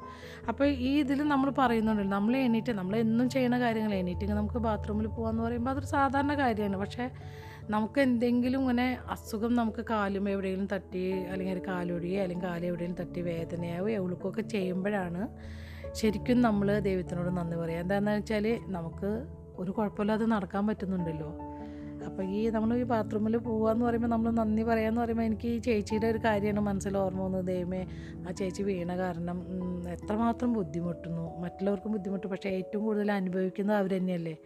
[0.48, 5.42] അപ്പോൾ ഈ ഇതിൽ നമ്മൾ പറയുന്നുണ്ടല്ലോ നമ്മൾ എണീറ്റ് നമ്മൾ എന്നും ചെയ്യുന്ന കാര്യങ്ങൾ എണീറ്റിങ്ങനെ നമുക്ക് ബാത്റൂമിൽ പോകാമെന്ന്
[5.42, 6.76] പറയുമ്പോൾ അതൊരു സാധാരണ കാര്യമാണ്.
[6.76, 7.10] പക്ഷേ
[7.70, 13.20] നമുക്ക് എന്തെങ്കിലും ഇങ്ങനെ അസുഖം നമുക്ക് കാലും എവിടെയെങ്കിലും തട്ടി അല്ലെങ്കിൽ ഒരു കാലൊടിയോ അല്ലെങ്കിൽ കാൽ എവിടെയെങ്കിലും തട്ടി
[13.20, 15.22] വേദനയാവോ എവിളുക്കൊക്കെ ചെയ്യുമ്പോഴാണ്
[15.92, 19.10] ശരിക്കും നമ്മൾ ദൈവത്തിനോട് നന്ദി പറയുക എന്താണെന്ന് വെച്ചാൽ നമുക്ക്
[19.56, 21.30] ഒരു കുഴപ്പമില്ലാതെ നടക്കാൻ പറ്റുന്നുണ്ടല്ലോ.
[22.06, 26.20] അപ്പോൾ ഈ നമ്മൾ ഈ ബാത്റൂമിൽ പോകാന്ന് പറയുമ്പോൾ നമ്മൾ നന്ദി പറയാന്ന് പറയുമ്പോൾ എനിക്ക് ഈ ചേച്ചിയുടെ ഒരു
[26.24, 27.46] കാര്യമാണ് മനസ്സിൽ ഓർമ്മ വന്നത്.
[27.46, 27.82] ദൈവമേ
[28.28, 29.38] ആ ചേച്ചി വീണ കാരണം
[29.96, 31.26] എത്രമാത്രം ബുദ്ധിമുട്ടുന്നു.
[31.44, 34.36] മറ്റുള്ളവർക്കും ബുദ്ധിമുട്ട് പക്ഷേ ഏറ്റവും കൂടുതൽ അനുഭവിക്കുന്നത് അവർ തന്നെയല്ലേ?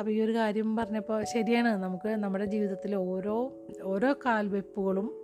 [0.00, 1.82] അപ്പോൾ ഈ ഒരു കാര്യം പറഞ്ഞപ്പോൾ ശരിയാണ്.
[1.82, 5.14] നമുക്ക് നമ്മുടെ ജീവിതത്തിലെ ഓരോ ഓരോ കാൽവെപ്പുകളും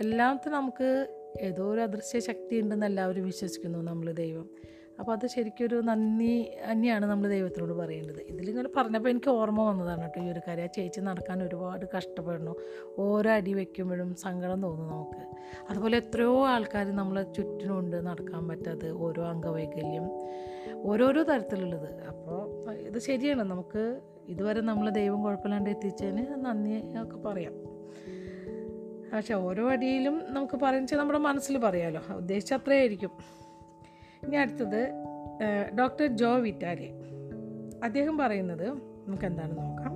[0.00, 1.06] എല്ലാത്തിനും നമുക്ക്
[1.40, 4.50] ഏതോ ഒരു അദൃശ്യ ശക്തി ഉണ്ടെന്ന് എല്ലാവരും വിശ്വസിക്കുന്നു നമ്മൾ ദൈവം.
[4.98, 8.20] അപ്പോൾ അത് ശരിക്കും ഒരു നന്ദി തന്നെയാണ് നമ്മൾ ദൈവത്തിനോട് പറയേണ്ടത്.
[8.20, 10.64] ഇതിലിങ്ങനെ പറഞ്ഞപ്പോൾ എനിക്ക് ഓർമ്മ വന്നതാണ് കേട്ടോ ഈ ഒരു കാര്യം.
[10.64, 12.54] ആ ചേച്ചി നടക്കാൻ ഒരുപാട് കഷ്ടപ്പെടണം
[12.98, 15.22] ഓരോ അടി വയ്ക്കുമ്പോഴും സങ്കടം തോന്നും നമുക്ക്.
[15.70, 20.06] അതുപോലെ എത്രയോ ആൾക്കാർ നമ്മളെ ചുറ്റിനുണ്ട് നടക്കാൻ പറ്റാതെ ഓരോ അംഗവൈകല്യം.
[20.84, 22.04] ഓരോരോ തരത്തിലുള്ളത്.
[22.06, 23.42] അപ്പോൾ ഇത് ശരിയാണ്.
[23.42, 27.52] നമുക്ക് ഇതുവരെ നമ്മൾ ദൈവം കുഴപ്പമില്ലാണ്ട് എത്തിച്ചതിന് നന്ദി ഒക്കെ പറയാം.
[29.12, 33.10] പക്ഷെ ഓരോ അടിയിലും നമുക്ക് പറയുന്നത് നമ്മുടെ മനസ്സിൽ പറയാമല്ലോ ഉദ്ദേശിച്ച അത്രയായിരിക്കും
[34.26, 34.90] ഇനി അടുത്തത്
[35.78, 36.88] ഡോക്ടർ ജോ വിറ്റാലി.
[37.84, 39.92] അദ്ദേഹം പറയുന്നത് നമുക്ക് എന്താണെന്ന് നോക്കാം.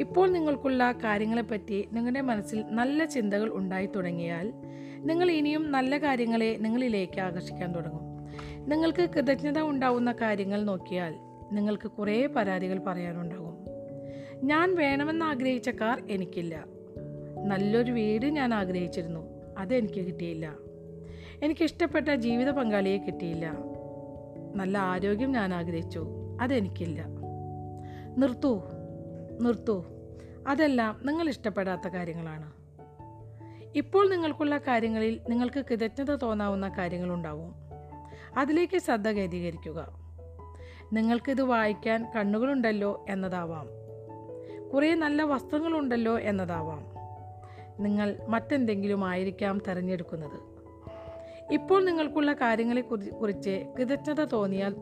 [0.00, 4.52] ഇപ്പോൾ നിങ്ങൾക്കുള്ള കാര്യങ്ങളെപ്പറ്റി നിങ്ങളുടെ മനസ്സിൽ നല്ല ചിന്തകൾ ഉണ്ടായി തുടങ്ങിയാൽ
[4.98, 8.13] നിങ്ങൾ ഇനിയും നല്ല കാര്യങ്ങളെ നിങ്ങളിലേക്ക് ആകർഷിക്കാൻ തുടങ്ങും.
[8.68, 11.14] നിങ്ങൾക്ക് കൃതജ്ഞത ഉണ്ടാവുന്ന കാര്യങ്ങൾ നോക്കിയാൽ
[11.52, 13.58] നിങ്ങൾക്ക് കുറേ പരാതികൾ പറയാനുണ്ടാകും.
[14.42, 16.64] ഞാൻ വേണമെന്ന് ആഗ്രഹിച്ച കാർ എനിക്കില്ല.
[17.44, 19.54] നല്ലൊരു വീട് ഞാൻ ആഗ്രഹിച്ചിരുന്നു.
[19.58, 20.54] അതെനിക്ക് കിട്ടിയില്ല.
[21.42, 23.52] എനിക്കിഷ്ടപ്പെട്ട ജീവിത പങ്കാളിയെ കിട്ടിയില്ല.
[24.54, 26.06] നല്ല ആരോഗ്യം ഞാൻ ആഗ്രഹിച്ചു.
[26.40, 27.04] അതെനിക്കില്ല
[28.18, 28.62] നിർത്തൂ.
[29.40, 29.84] നിർത്തൂ.
[30.46, 32.52] അതെല്ലാം നിങ്ങൾ ഇഷ്ടപ്പെടാത്ത കാര്യങ്ങളാണ്.
[33.74, 37.63] ഇപ്പോൾ നിങ്ങൾക്കുള്ള കാര്യങ്ങളിൽ നിങ്ങൾക്ക് കൃതജ്ഞത തോന്നാവുന്ന കാര്യങ്ങളുണ്ടാവും.
[38.36, 40.04] അതിലേക്ക് ശ്രദ്ധ കേന്ദ്രീകരിക്കുക.
[40.92, 43.66] നിങ്ങൾക്കിത് വായിക്കാൻ കണ്ണുകളുണ്ടല്ലോ എന്നതാവാം.
[44.74, 46.94] കുറേ നല്ല വസ്ത്രങ്ങളുണ്ടല്ലോ എന്നതാവാം.
[47.80, 50.54] നിങ്ങൾ മറ്റെന്തെങ്കിലും ആയിരിക്കാം തിരഞ്ഞെടുക്കുന്നത്.
[51.52, 54.76] ഇപ്പോൾ നിങ്ങൾക്കുള്ള കാര്യങ്ങളെ കുറി- കുറിച്ച് കൃതജ്ഞത തോന്നിയാൽ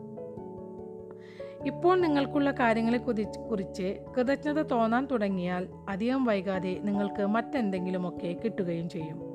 [1.65, 9.32] ഇപ്പോൾ നിങ്ങൾക്കുള്ള കാര്യങ്ങളെ കുറി- കുറിച്ച് കൃതജ്ഞത തോന്നാൻ തുടങ്ങിയാൽ അധികം വൈകാതെ നിങ്ങൾക്ക് മറ്റെന്തെങ്കിലുമൊക്കെ കിട്ടുകയും ചെയ്യും.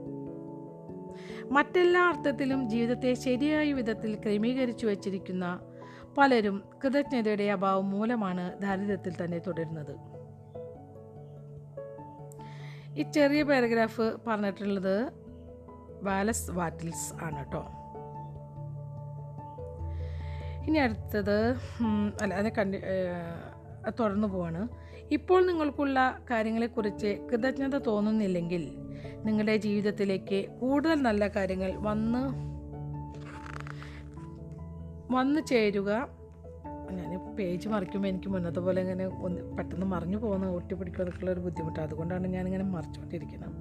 [1.52, 5.61] മറ്റെല്ലാ അർത്ഥത്തിലും ജീവിതത്തെ ശരിയായ വിധത്തിൽ ക്രമീകരിച്ചു വച്ചിരിക്കുന്ന
[6.18, 9.94] പലരും കൃതജ്ഞതയുടെ അഭാവം മൂലമാണ് ദാരിദ്ര്യത്തിൽ തന്നെ തുടരുന്നത്.
[12.98, 15.12] ഈ ചെറിയ പാരഗ്രാഫ് പറഞ്ഞിട്ടുള്ളത്
[16.02, 17.64] വാലസ് വാറ്റിൽസ് ആണ് കേട്ടോ
[20.66, 21.38] ഇനി അടുത്തത്
[22.22, 22.78] അല്ല അതിനെ കണ്ടി
[24.00, 24.68] തുടർന്ന് പോവാണ്.
[25.11, 25.98] ഇപ്പോൾ നിങ്ങൾക്കുള്ള
[26.30, 28.64] കാര്യങ്ങളെക്കുറിച്ച് കൃതജ്ഞത തോന്നുന്നില്ലെങ്കിൽ
[29.24, 32.22] നിങ്ങളുടെ ജീവിതത്തിലേക്ക് കൂടുതൽ നല്ല കാര്യങ്ങൾ വന്ന്
[35.14, 36.18] വന്നു ചേരുക.
[36.90, 41.81] ഞാൻ പേജ് മറിക്കുമ്പോൾ എനിക്ക് മുന്നത്തെ പോലെ ഇങ്ങനെ ഒന്ന് പെട്ടെന്ന് മറിഞ്ഞു പോകുന്ന ഒട്ടിപ്പിടിക്കുന്നതൊക്കെയുള്ള ഒരു ബുദ്ധിമുട്ട്.
[41.81, 43.54] അതുകൊണ്ടാണ് ഞാനിങ്ങനെ മറിച്ചുകൊണ്ടിരിക്കുന്നത്.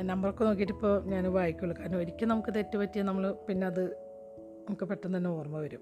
[0.00, 1.76] നമ്പറൊക്കെ നോക്കിയിട്ട് ഇപ്പോൾ ഞാൻ വായിക്കുള്ളൂ.
[1.78, 3.84] കാരണം ഒരിക്കൽ നമുക്ക് തെറ്റുപറ്റിയാൽ നമ്മൾ പിന്നെ അത്
[4.68, 5.80] നമുക്ക് പെട്ടെന്ന് തന്നെ ഓർമ്മ വരും.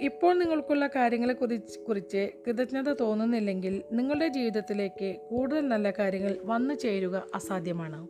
[0.00, 8.08] ഇപ്പോൾ നിങ്ങൾക്കുള്ള കാര്യങ്ങളെ കുറിച്ച് കുറിച്ച് കൃതജ്ഞത തോന്നുന്നില്ലെങ്കിൽ നിങ്ങളുടെ ജീവിതത്തിലേക്ക് കൂടുതൽ നല്ല കാര്യങ്ങൾ വന്നു ചേരുക അസാധ്യമാണ്.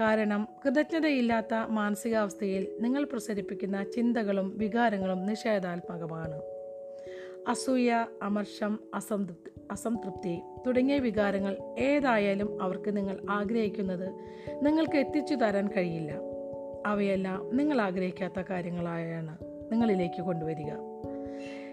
[0.00, 6.40] കാരണം കൃതജ്ഞതയില്ലാത്ത മാനസികാവസ്ഥയിൽ നിങ്ങൾ പ്രസരിപ്പിക്കുന്ന ചിന്തകളും വികാരങ്ങളും നിഷേധാത്മകമാണ്.
[7.48, 14.08] അസൂയ അമർഷം അസംതൃപ്തി അസംതൃപ്തി തുടങ്ങിയ വികാരങ്ങൾ ഏതായാലും അവർക്ക് നിങ്ങൾ ആഗ്രഹിക്കുന്നത്
[14.64, 16.12] നിങ്ങൾക്ക് എത്തിച്ചു തരാൻ കഴിയില്ല.
[16.86, 19.38] അവയെല്ലാം നിങ്ങൾ ആഗ്രഹിക്കാത്ത കാര്യങ്ങളായാണ്.
[19.72, 20.72] നിങ്ങളിലേക്ക് കൊണ്ടുവരിക.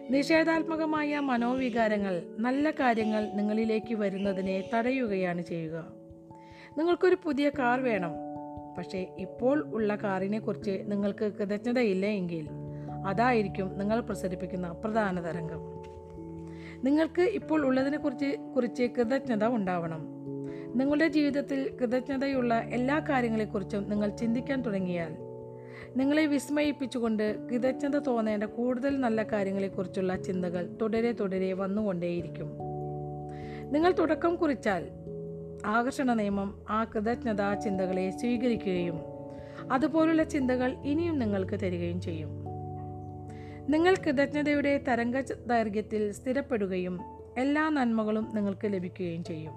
[0.10, 5.94] നിഷേധാത്മകമായ മനോവികാരങ്ങൾ നല്ല കാര്യങ്ങൾ നിങ്ങളിലേക്ക് വരുന്നതിനെ തടയുകയാണ് ചെയ്യുക.
[6.78, 8.12] നിങ്ങൾക്കൊരു പുതിയ കാർ വേണം.
[8.78, 12.50] പക്ഷേ ഇപ്പോൾ ഉള്ള കാറിനെ കുറിച്ച് നിങ്ങൾക്ക് കൃതജ്ഞതയില്ല എങ്കിൽ
[13.08, 15.84] അതായിരിക്കും നിങ്ങൾ പ്രസരിപ്പിക്കുന്ന പ്രധാന തരംഗം.
[16.84, 20.08] നിങ്ങൾക്ക് ഇപ്പോൾ ഉള്ളതിനെ കുറിച്ച് കുറിച്ച് കൃതജ്ഞത ഉണ്ടാവണം.
[20.76, 25.33] നിങ്ങളുടെ ജീവിതത്തിൽ കൃതജ്ഞതയുള്ള എല്ലാ കാര്യങ്ങളെക്കുറിച്ചും നിങ്ങൾ ചിന്തിക്കാൻ തുടങ്ങിയാൽ
[25.96, 32.52] നിങ്ങളെ വിസ്മയിപ്പിച്ചുകൊണ്ട് കൃതജ്ഞത തോന്നേണ്ട കൂടുതൽ നല്ല കാര്യങ്ങളെക്കുറിച്ചുള്ള ചിന്തകൾ തുടരെ തുടരെ വന്നുകൊണ്ടേയിരിക്കും.
[33.72, 34.88] നിങ്ങൾ തുടക്കം കുറിച്ചാൽ
[35.66, 39.02] ആകർഷണ നിയമം ആ കൃതജ്ഞതാ ചിന്തകളെ സ്വീകരിക്കുകയും
[39.72, 42.30] അതുപോലുള്ള ചിന്തകൾ ഇനിയും നിങ്ങൾക്ക് തരികയും ചെയ്യും.
[43.70, 47.00] നിങ്ങൾ കൃതജ്ഞതയുടെ തരംഗ ദൈർഘ്യത്തിൽ സ്ഥിരപ്പെടുകയും
[47.38, 49.54] എല്ലാ നന്മകളും നിങ്ങൾക്ക് ലഭിക്കുകയും ചെയ്യും.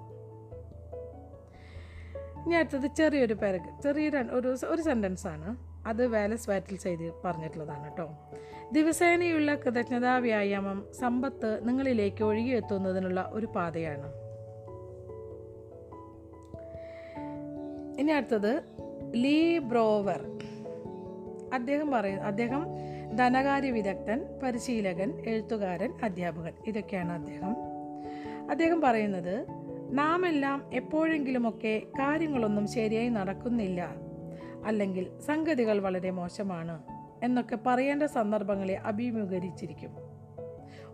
[2.45, 8.09] ഇനി അടുത്തത് ചെറിയൊരു പാരഗ് ചെറിയൊരു ഒരു ഒരു സെന്റൻസാണ് അത് വാലസ് വാറ്റിൽ ചെയ്ത് പറഞ്ഞിട്ടുള്ളതാണ് കേട്ടോ.
[8.71, 14.27] ദിവസേനയുള്ള കൃതജ്ഞതാ വ്യായാമം സമ്പത്ത് നിങ്ങളിലേക്ക് ഒഴുകിയെത്തുന്നതിനുള്ള ഒരു പാതയാണ്.
[17.99, 18.63] ഇനി അടുത്തത്
[19.13, 20.39] ലീ ബ്രോവർ
[21.53, 22.65] അദ്ദേഹം പറയും അദ്ദേഹം
[23.15, 27.55] ധനകാര്യ വിദഗ്ധൻ പരിശീലകൻ എഴുത്തുകാരൻ അധ്യാപകൻ ഇതൊക്കെയാണ് അദ്ദേഹം.
[28.49, 29.45] അദ്ദേഹം പറയുന്നത്
[29.91, 34.06] നാം എല്ലാം എപ്പോഴെങ്കിലുമൊക്കെ കാര്യങ്ങളൊന്നും ശരിയായി നടക്കുന്നില്ല.
[34.65, 36.83] അല്ലെങ്കിൽ സംഗതികൾ വളരെ മോശമാണ്
[37.23, 39.91] എന്നൊക്കെ പറയേണ്ട സന്ദർഭങ്ങളെ അഭിമുഖീകരിച്ചിരിക്കും.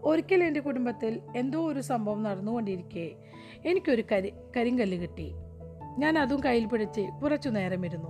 [0.04, 3.15] ഒരിക്കൽ എന്റെ കുടുംബത്തിൽ എന്തോ ഒരു സംഭവം നടന്നുകൊണ്ടിരിക്കെ
[3.65, 5.34] എനിക്കൊരു കരി കരിങ്കല്ല് കിട്ടി.
[5.97, 8.10] ഞാൻ അതും കയ്യിൽ പിടിച്ച് കുറച്ചു നേരം ഇരുന്നു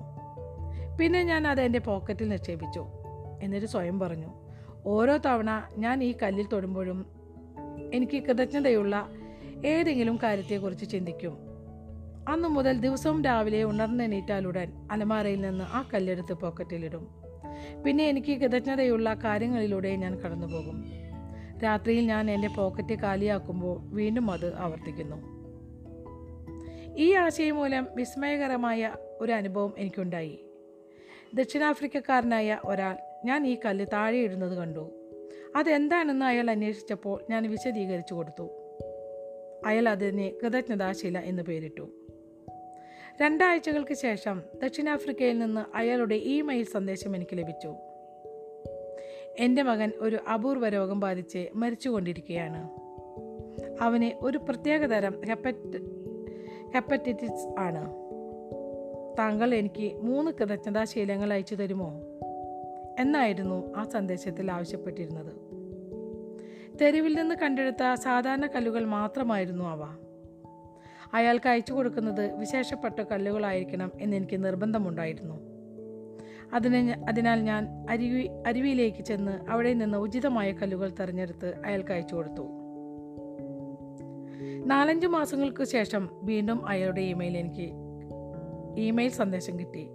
[0.97, 2.85] പിന്നെ ഞാൻ അത് എന്റെ പോക്കറ്റിൽ നിക്ഷേപിച്ചു.
[3.41, 4.27] എന്നിട്ട് സ്വയം പറഞ്ഞു
[4.85, 7.05] ഓരോ തവണ ഞാൻ ഈ കല്ലിൽ തൊടുമ്പോഴും
[7.93, 9.09] എനിക്ക് കൃതജ്ഞതയുള്ള
[9.65, 11.52] ഏതെങ്കിലും കാര്യത്തെക്കുറിച്ച് ചിന്തിക്കും.
[12.29, 17.07] അന്നു മുതൽ ദിവസവും രാവിലെ ഉണർന്നെണീറ്റാലുടൻ അലമാരയിൽ നിന്ന് ആ കല്ലെടുത്ത് പോക്കറ്റിലിടും.
[17.85, 20.85] പിന്നെ എനിക്ക് കൃതജ്ഞതയുള്ള കാര്യങ്ങളിലൂടെ ഞാൻ കടന്നുപോകും.
[21.63, 25.33] രാത്രിയിൽ ഞാൻ എന്റെ പോക്കറ്റ് കാലിയാക്കുമ്പോൾ വീണ്ടും അത് ആവർത്തിക്കുന്നു.
[26.97, 30.45] ഈ ആശയം മൂലം വിസ്മയകരമായ ഒരു അനുഭവം എനിക്കുണ്ടായി.
[31.33, 35.09] ദക്ഷിണാഫ്രിക്കക്കാരനായ ഒരാൾ ഞാൻ ഈ കല്ല് താഴെ ഇടുന്നത് കണ്ടു.
[35.55, 38.49] അതെന്താണെന്ന് അയാൾ അന്വേഷിച്ചപ്പോൾ ഞാൻ വിശദീകരിച്ചു കൊടുത്തു.
[39.65, 41.89] അയാൾ അതിനെ കൃതജ്ഞതാശീല എന്ന് പേരിട്ടു.
[43.21, 47.75] രണ്ടാഴ്ചകൾക്ക് ശേഷം ദക്ഷിണാഫ്രിക്കയിൽ നിന്ന് അയാളുടെ ഇമെയിൽ സന്ദേശം എനിക്ക് ലഭിച്ചു.
[49.39, 52.69] എന്റെ മകൻ ഒരു അപൂർവ രോഗം ബാധിച്ച് മരിച്ചുകൊണ്ടിരിക്കുകയാണ്.
[53.81, 55.81] അവന് ഒരു പ്രത്യേക തരം ഹെപ്പറ്റ്
[56.75, 57.93] ഹെപ്പറ്റൈറ്റിസ് ആണ്.
[59.19, 62.01] താങ്കൾ എനിക്ക് മൂന്ന് കൃതജ്ഞതാശീലങ്ങൾ അയച്ചു തരുമോ?
[62.99, 65.33] എന്നായിരുന്നു ആ സന്ദേശത്തിൽ ആവശ്യപ്പെട്ടിരുന്നത്.
[66.81, 70.02] തെരുവിൽ നിന്ന് കണ്ടെടുത്ത സാധാരണ കല്ലുകൾ മാത്രമായിരുന്നു അവ.
[71.13, 75.53] അയാൾക്ക് അയച്ചു കൊടുക്കുന്നത് വിശേഷപ്പെട്ട കല്ലുകളായിരിക്കണം എന്നെനിക്ക് നിർബന്ധമുണ്ടായിരുന്നു.
[76.53, 82.47] അതിന് അതിനാൽ ഞാൻ അരുവി അരുവിയിലേക്ക് ചെന്ന് അവിടെ നിന്ന് ഉചിതമായ കല്ലുകൾ തെരഞ്ഞെടുത്ത് അയാൾക്ക് അയച്ചു കൊടുത്തു.
[84.65, 87.71] നാലഞ്ച് മാസങ്ങൾക്ക് ശേഷം വീണ്ടും അയാളുടെ ഇമെയിൽ എനിക്ക്
[88.77, 89.87] ഇമെയിൽ സന്ദേശം കിട്ടി.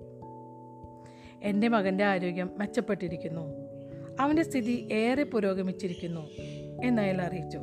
[1.43, 3.43] എന്റെ മകന്റെ ആരോഗ്യം മെച്ചപ്പെട്ടിരിക്കുന്നു.
[4.21, 6.21] അവന്റെ സ്ഥിതി ഏറെ പുരോഗമിച്ചിരിക്കുന്നു
[6.85, 7.59] എന്ന് അയാൾ അറിയിച്ചു.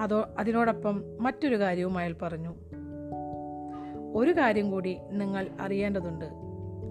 [0.00, 2.54] അതോ അതിനോടൊപ്പം മറ്റൊരു കാര്യവും അയാൾ പറഞ്ഞു.
[4.14, 6.24] ഒരു കാര്യം കൂടി നിങ്ങൾ അറിയേണ്ടതുണ്ട്.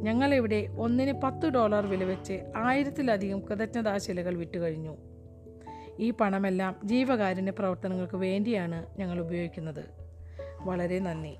[0.01, 4.97] ഞങ്ങളിവിടെ ഒന്നിന് പത്ത് ഡോളർ വില വെച്ച് ആയിരത്തിലധികം കൃതജ്ഞതാശിലകൾ വിറ്റുകഴിഞ്ഞു.
[5.99, 9.85] ഈ പണമെല്ലാം ജീവകാരുണ്യ പ്രവർത്തനങ്ങൾക്ക് വേണ്ടിയാണ് ഞങ്ങൾ ഉപയോഗിക്കുന്നത്.
[10.61, 11.37] വളരെ നന്ദി.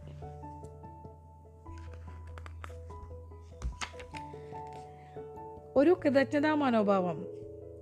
[5.76, 7.28] ഒരു കൃതജ്ഞതാ മനോഭാവം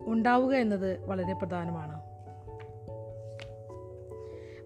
[0.02, 2.05] ഉണ്ടാവുക എന്നത് വളരെ പ്രധാനമാണ്.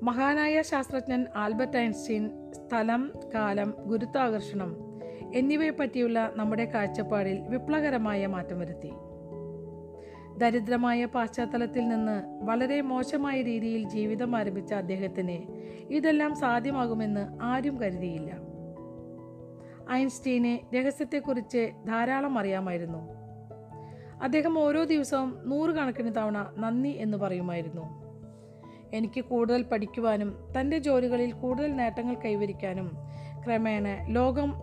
[0.04, 4.76] മഹാനായ ശാസ്ത്രജ്ഞൻ ആൽബർട്ട് ഐൻസ്റ്റീൻ സ്ഥലം കാലം ഗുരുത്വാകർഷണം
[5.34, 8.92] എന്നിവയെ പറ്റിയുള്ള നമ്മുടെ കാഴ്ചപ്പാടിൽ വിപ്ലവകരമായ മാറ്റം വരുത്തി.
[10.38, 15.52] ദരിദ്രമായ പാശ്ചാത്തലത്തിൽ നിന്ന് വളരെ മോശമായ രീതിയിൽ ജീവിതം ആരംഭിച്ച അദ്ദേഹത്തിന്
[15.94, 18.32] ഇതെല്ലാം സാധ്യമാകുമെന്ന് ആരും കരുതിയില്ല.
[19.92, 23.14] ഐൻസ്റ്റീന് രഹസ്യത്തെക്കുറിച്ച് ധാരാളം അറിയാമായിരുന്നു.
[24.24, 27.99] അദ്ദേഹം ഓരോ ദിവസവും നൂറുകണക്കിന് തവണ നന്ദി എന്ന് പറയുമായിരുന്നു.
[28.92, 32.92] എനിക്ക് കൂടുതൽ പഠിക്കുവാനും തന്റെ ജോലികളിൽ കൂടുതൽ നേട്ടങ്ങൾ കൈവരിക്കാനും
[33.46, 34.54] ക്രമേണ ലോകം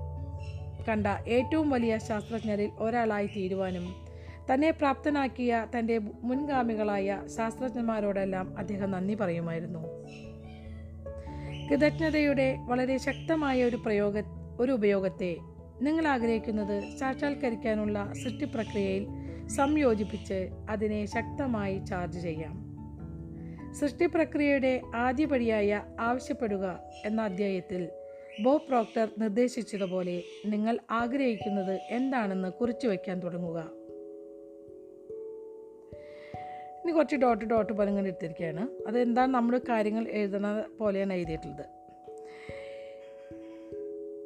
[0.89, 4.07] കണ്ട ഏറ്റവും വലിയ ശാസ്ത്രജ്ഞരിൽ ഒരാളായി തീരുവാനും
[4.53, 9.79] തന്നെ പ്രാപ്തനാക്കിയ തന്റെ മുൻഗാമികളായ ശാസ്ത്രജ്ഞന്മാരോടെല്ലാം അദ്ദേഹം നന്ദി പറയുമായിരുന്നു.
[11.71, 14.23] കൃതജ്ഞതയുടെ വളരെ ശക്തമായ ഒരു പ്രയോഗ
[14.61, 15.37] ഒരു ഉപയോഗത്തെ
[15.83, 19.07] നിങ്ങൾ ആഗ്രഹിക്കുന്നത് സാക്ഷാത്കരിക്കാനുള്ള സൃഷ്ടിപ്രക്രിയയിൽ
[19.49, 22.66] സംയോജിപ്പിച്ച് അതിനെ ശക്തമായി ചാർജ് ചെയ്യാം.
[23.81, 27.89] സൃഷ്ടിപ്രക്രിയയുടെ ആദ്യപടിയായ ആവശ്യപ്പെടുക എന്ന അധ്യായത്തിൽ
[28.45, 33.59] ബോബ് പ്രോക്ടർ നിർദ്ദേശിച്ചതുപോലെ നിങ്ങൾ ആഗ്രഹിക്കുന്നത് എന്താണെന്ന് കുറിച്ചു വയ്ക്കാൻ തുടങ്ങുക.
[36.83, 41.65] ഇനി കുറച്ച് ഡോട്ട് ഡോട്ട് പോലെ ഇങ്ങനെ എടുത്തിരിക്കുകയാണ് അതെന്താണ് നമ്മൾ കാര്യങ്ങൾ എഴുതുന്ന പോലെയാണ് എഴുതിയിട്ടുള്ളത്.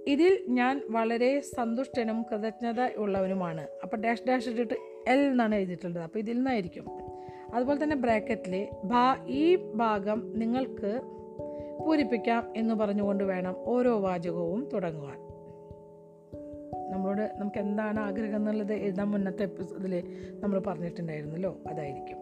[0.07, 3.69] ഇതിൽ ഞാൻ വളരെ സന്തുഷ്ടനും കൃതജ്ഞത ഉള്ളവനുമാണ്.
[3.83, 4.75] അപ്പോൾ ഡാഷ് ഡാഷ് ഇട്ടിട്ട്
[5.09, 6.03] എൽ എന്നാണ് എഴുതിയിട്ടുള്ളത്.
[6.03, 7.10] അപ്പോൾ ഇതിൽ നിന്നായിരിക്കും.
[7.55, 11.01] അതുപോലെ തന്നെ ബ്രാക്കറ്റിൽ ഭാ ഈ ഭാഗം നിങ്ങൾക്ക്
[11.87, 15.31] പൂരിപ്പിക്കാം എന്ന് പറഞ്ഞുകൊണ്ട് വേണം ഓരോ വാചകവും തുടങ്ങുവാൻ.
[16.93, 20.03] നമ്മളോട് നമുക്ക് എന്താണ് ആഗ്രഹം എന്നുള്ളത് എഴുതാൻ മുന്നത്തെ എപ്പിസോഡിൽ
[20.41, 22.19] നമ്മൾ പറഞ്ഞിട്ടുണ്ടായിരുന്നല്ലോ അതായിരിക്കും.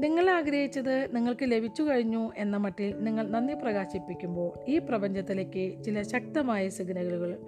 [0.00, 7.38] നിങ്ങൾ ആഗ്രഹിച്ചത് നിങ്ങൾക്ക് ലഭിച്ചു കഴിഞ്ഞു എന്ന മട്ടിൽ നിങ്ങൾ നന്ദി പ്രകാശിപ്പിക്കുമ്പോൾ ഈ പ്രപഞ്ചത്തിലേക്ക് ചില ശക്തമായ സിഗ്നലുകൾ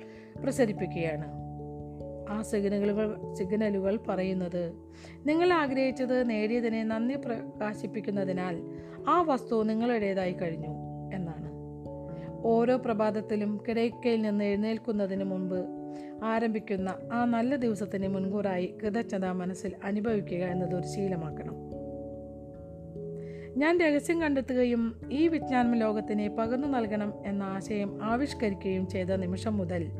[0.44, 1.43] പ്രസരിപ്പിക്കുകയാണ്.
[2.30, 4.72] ആ സിഗ്നലുകൾ സിഗ്നലുകൾ പറയുന്നത്.
[5.26, 8.60] നിങ്ങൾ ആഗ്രഹിച്ചത് നേടിയതിനെ നന്ദി പ്രകാശിപ്പിക്കുന്നതിനാൽ
[9.08, 10.68] ആ വസ്തു നിങ്ങളുടേതായി കഴിഞ്ഞു
[11.14, 11.50] എന്നാണ്.
[12.46, 15.64] ഓരോ പ്രഭാതത്തിലും കിടക്കയിൽ നിന്ന് എഴുന്നേൽക്കുന്നതിന് മുൻപ്
[16.24, 21.54] ആരംഭിക്കുന്ന ആ നല്ല ദിവസത്തിന് മുൻകൂറായി കൃതജ്ഞത മനസ്സിൽ അനുഭവിക്കുക എന്നത് ഒരു ശീലമാക്കണം.
[23.56, 29.90] ഞാൻ രഹസ്യം കണ്ടെത്തുകയും ഈ വിജ്ഞാനം ലോകത്തിന് പകർന്നു നൽകണം എന്ന ആശയം ആവിഷ്കരിക്കുകയും ചെയ്ത നിമിഷം മുതൽ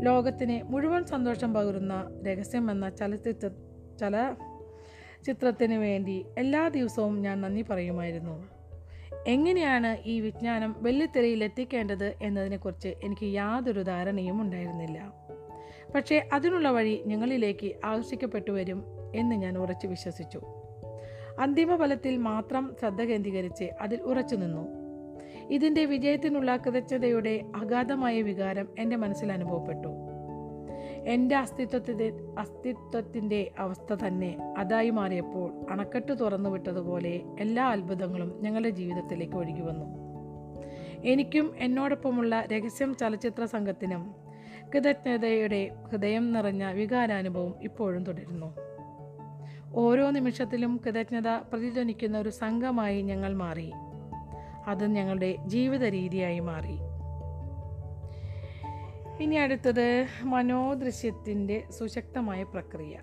[0.00, 3.50] ലോകത്തിന് മുഴുവൻ സന്തോഷം പകരുന്ന രഹസ്യം എന്ന ചലച്ചിത്ര
[4.00, 4.34] ചല
[5.26, 8.48] ചിത്രത്തിന് വേണ്ടി എല്ലാ ദിവസവും ഞാൻ നന്ദി പറയുമായിരുന്നു.
[9.26, 15.12] എങ്ങനെയാണ് ഈ വിജ്ഞാനം വെള്ളിത്തിരയിൽ എത്തിക്കേണ്ടത് എന്നതിനെക്കുറിച്ച് എനിക്ക് യാതൊരു ധാരണയും ഉണ്ടായിരുന്നില്ല.
[15.94, 18.84] പക്ഷേ അതിനുള്ള വഴി ഞങ്ങളിലേക്ക് ആകർഷിക്കപ്പെട്ടു വരും
[19.14, 20.40] എന്ന് ഞാൻ ഉറച്ചു വിശ്വസിച്ചു.
[21.40, 24.85] അന്തിമ ഫലത്തിൽ മാത്രം ശ്രദ്ധ കേന്ദ്രീകരിച്ച് അതിൽ ഉറച്ചു നിന്നു.
[25.50, 29.88] ഇതിന്റെ വിജയത്തിനുള്ള കൃതജ്ഞതയുടെ അഗാധമായ വികാരം എന്റെ മനസ്സിൽ അനുഭവപ്പെട്ടു.
[31.06, 39.60] എന്റെ അസ്തിത്വത്തിന്റെ അസ്തിത്വത്തിന്റെ അവസ്ഥ തന്നെ അതായി മാറിയപ്പോൾ അണക്കെട്ട് തുറന്നു വിട്ടതുപോലെ എല്ലാ അത്ഭുതങ്ങളും ഞങ്ങളുടെ ജീവിതത്തിലേക്ക് ഒഴുകി
[39.60, 40.06] വന്നു.
[41.04, 44.14] എനിക്കും എന്നോടൊപ്പമുള്ള രഹസ്യം ചലച്ചിത്ര സംഘത്തിനും
[44.74, 48.56] കൃതജ്ഞതയുടെ ഹൃദയം നിറഞ്ഞ വികാരാനുഭവം ഇപ്പോഴും തുടരുന്നു.
[49.74, 53.72] ഓരോ നിമിഷത്തിലും കൃതജ്ഞത പ്രതിധ്വനിക്കുന്ന ഒരു സംഘമായി ഞങ്ങൾ മാറി.
[54.66, 56.78] അത് ഞങ്ങളുടെ ജീവിത രീതിയായി മാറി.
[59.22, 62.98] ഇനി അടുത്തത് മനോദൃശ്യത്തിന്റെ സുശക്തമായ പ്രക്രിയ.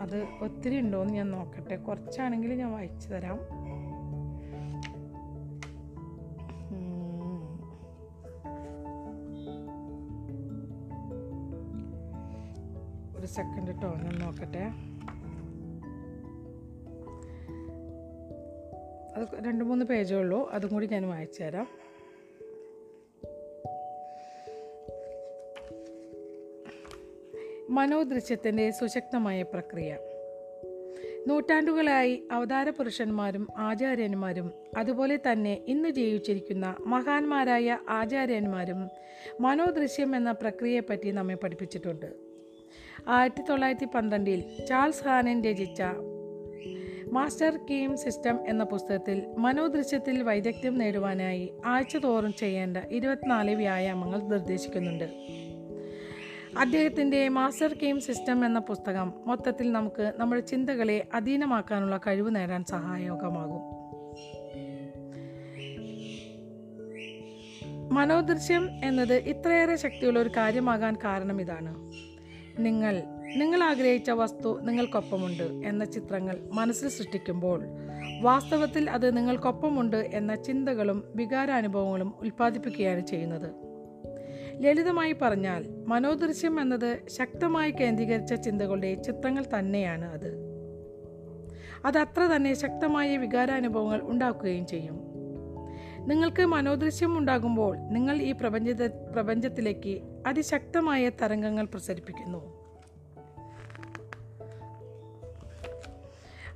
[0.00, 1.76] അത് ഒത്തിരി ഉണ്ടോയെന്ന് ഞാൻ നോക്കട്ടെ.
[1.76, 3.38] കുറച്ചാണെങ്കിൽ ഞാൻ വായിച്ചു തരാം.
[13.20, 14.95] ഒരു സെക്കൻഡ് കേട്ടോ ഞാൻ നോക്കട്ടെ.
[19.16, 20.50] അത് രണ്ട് മൂന്ന് പേജേ ഉള്ളൂ.
[20.50, 21.68] അതും കൂടി ഞാൻ വായിച്ചു തരാം.
[27.70, 29.98] മനോദൃശ്യത്തിന്റെ സുശക്തമായ പ്രക്രിയ.
[31.28, 38.88] നൂറ്റാണ്ടുകളായി അവതാര പുരുഷന്മാരും ആചാര്യന്മാരും അതുപോലെ തന്നെ ഇന്ന് ജീവിച്ചിരിക്കുന്ന മഹാന്മാരായ ആചാര്യന്മാരും
[39.40, 42.06] മനോദൃശ്യം എന്ന പ്രക്രിയയെപ്പറ്റി നമ്മെ പഠിപ്പിച്ചിട്ടുണ്ട്.
[43.08, 45.82] ആയിരത്തി തൊള്ളായിരത്തി പന്ത്രണ്ടിൽ ചാൾസ് ഹാനൻ രചിച്ച
[47.12, 55.04] മാസ്റ്റർ കീം സിസ്റ്റം എന്ന പുസ്തകത്തിൽ മനോദൃശ്യത്തിൽ വൈദഗ്ധ്യം നേടുവാനായി ആഴ്ചതോറും ചെയ്യേണ്ട ഇരുപത്തിനാല് വ്യായാമങ്ങൾ നിർദ്ദേശിക്കുന്നുണ്ട്.
[56.58, 63.86] അദ്ദേഹത്തിന്റെ മാസ്റ്റർ കീം സിസ്റ്റം എന്ന പുസ്തകം മൊത്തത്തിൽ നമുക്ക് നമ്മുടെ ചിന്തകളെ അധീനമാക്കാനുള്ള കഴിവ് നേടാൻ സഹായകമാകും.
[67.94, 71.92] മനോദൃശ്യം എന്നത് ഇത്രയേറെ ശക്തിയുള്ള ഒരു കാര്യമാകാൻ കാരണം ഇതാണ്.
[72.58, 73.02] നിങ്ങൾ
[73.34, 77.64] നിങ്ങൾ ആഗ്രഹിച്ച വസ്തു നിങ്ങൾക്കൊപ്പമുണ്ട് എന്ന ചിത്രങ്ങൾ മനസ്സിൽ സൃഷ്ടിക്കുമ്പോൾ
[78.20, 83.50] വാസ്തവത്തിൽ അത് നിങ്ങൾക്കൊപ്പമുണ്ട് എന്ന ചിന്തകളും വികാരാനുഭവങ്ങളും ഉൽപ്പാദിപ്പിക്കുകയാണ് ചെയ്യുന്നത്.
[84.62, 90.46] ലളിതമായി പറഞ്ഞാൽ മനോദൃശ്യം എന്നത് ശക്തമായി കേന്ദ്രീകരിച്ച ചിന്തകളുടെ ചിത്രങ്ങൾ തന്നെയാണ് അത്.
[91.84, 95.00] അത് അത്ര തന്നെ ശക്തമായ വികാരാനുഭവങ്ങൾ ഉണ്ടാക്കുകയും ചെയ്യും.
[96.00, 98.70] നിങ്ങൾക്ക് മനോദൃശ്യം ഉണ്ടാകുമ്പോൾ നിങ്ങൾ ഈ പ്രപഞ്ച
[99.12, 102.55] പ്രപഞ്ചത്തിലേക്ക് അതിശക്തമായ തരംഗങ്ങൾ പ്രസരിപ്പിക്കുന്നു.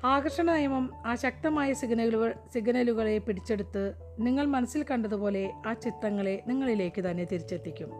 [0.05, 7.91] ആകർഷണ നിയമം ആ ശക്തമായ സിഗ്നലുകൾ സിഗ്നലുകളെ പിടിച്ചെടുത്ത് നിങ്ങൾ മനസ്സിൽ കണ്ടതുപോലെ ആ ചിത്രങ്ങളെ നിങ്ങളിലേക്ക് തന്നെ തിരിച്ചെത്തിക്കും.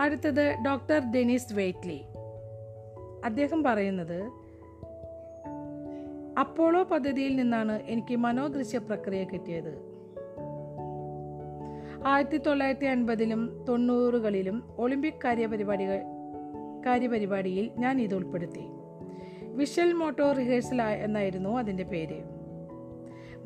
[0.00, 2.00] അടുത്തത് ഡോക്ടർ ഡെനിസ് വെയ്റ്റ്ലി.
[3.24, 4.30] അദ്ദേഹം പറയുന്നത്
[6.40, 9.78] അപ്പോളോ പദ്ധതിയിൽ നിന്നാണ് എനിക്ക് മനോദൃശ്യ പ്രക്രിയ കിട്ടിയത്.
[12.06, 16.00] ആയിരത്തി തൊള്ളായിരത്തി അൻപതിലും തൊണ്ണൂറുകളിലും ഒളിമ്പിക് കാര്യപരിപാടികൾ
[16.86, 18.73] കാര്യപരിപാടിയിൽ ഞാൻ ഇത് ഉൾപ്പെടുത്തി.
[19.54, 22.22] വിഷ്വൽ മോട്ടോ റിഹേഴ്സൽ എന്നായിരുന്നു അതിന്റെ പേര്.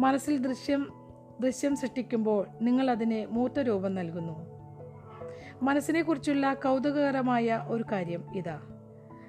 [0.01, 0.93] മനസ്സിൽ ദൃശ്യം
[1.41, 4.59] ദൃശ്യം സൃഷ്ടിക്കുമ്പോൾ നിങ്ങൾ അതിന് മൂർത്ത രൂപം നൽകുന്നു.
[5.63, 8.61] മനസ്സിനെക്കുറിച്ചുള്ള കൗതുകകരമായ ഒരു കാര്യം ഇതാ.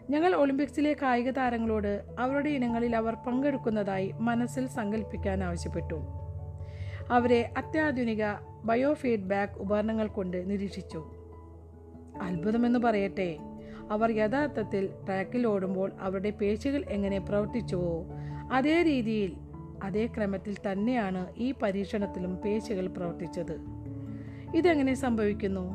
[0.09, 6.01] ഞങ്ങൾ ഒളിമ്പിക്സിലെ കായിക താരങ്ങളോട് അവരുടെ ഇനങ്ങളിൽ അവർ പങ്കെടുക്കുന്നതായി മനസ്സിൽ സങ്കല്പിക്കാൻ ആവശ്യപ്പെട്ടു.
[7.11, 8.23] അവരെ അത്യാധുനിക
[8.63, 11.11] ബയോ ഫീഡ്ബാക്ക് ഉപകരണങ്ങൾ കൊണ്ട് നിരീക്ഷിച്ചു.
[12.21, 13.38] അത്ഭുതമെന്ന് പറയട്ടെ.
[13.90, 18.06] അവർ യഥാർത്ഥത്തിൽ ട്രാക്കിൽ ഓടുമ്പോൾ അവരുടെ പേശികൾ എങ്ങനെ പ്രവർത്തിച്ചുവോ
[18.52, 19.34] അതേ രീതിയിൽ
[19.84, 23.60] അതേ ക്രമത്തിൽ തന്നെയാണ് ഈ പരീക്ഷണത്തിലും പേശികൾ പ്രവർത്തിച്ചത്.
[24.56, 25.74] ഇതെങ്ങനെ സംഭവിക്കുന്നു?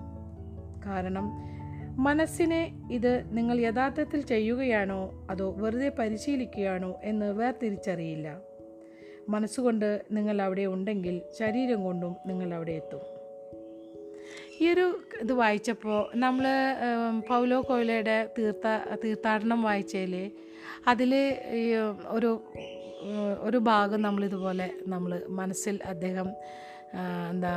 [0.87, 1.33] കാരണം
[2.03, 8.41] മനസ്സിനെ ഇത് നിങ്ങൾ യഥാർത്ഥത്തിൽ ചെയ്യുകയാണോ അതോ വെറുതെ പരിശീലിക്കുകയാണോ എന്ന് വേർതിരിച്ചറിയില്ല.
[9.29, 13.14] മനസ്സുകൊണ്ട് നിങ്ങൾ അവിടെ ഉണ്ടെങ്കിൽ ശരീരം കൊണ്ടും നിങ്ങൾ അവിടെ എത്തും.
[14.61, 14.87] ഈ ഒരു
[15.21, 16.45] ഇത് വായിച്ചപ്പോൾ നമ്മൾ
[17.29, 18.67] പൗലോ കോയിലയുടെ തീർത്ഥ
[19.05, 20.15] തീർത്ഥാടനം വായിച്ചതിൽ
[20.87, 21.13] അതിൽ
[22.09, 22.31] ഒരു
[23.41, 26.29] ഒരു ഭാഗം നമ്മളിതുപോലെ നമ്മൾ മനസ്സിൽ അദ്ദേഹം
[27.31, 27.53] എന്താ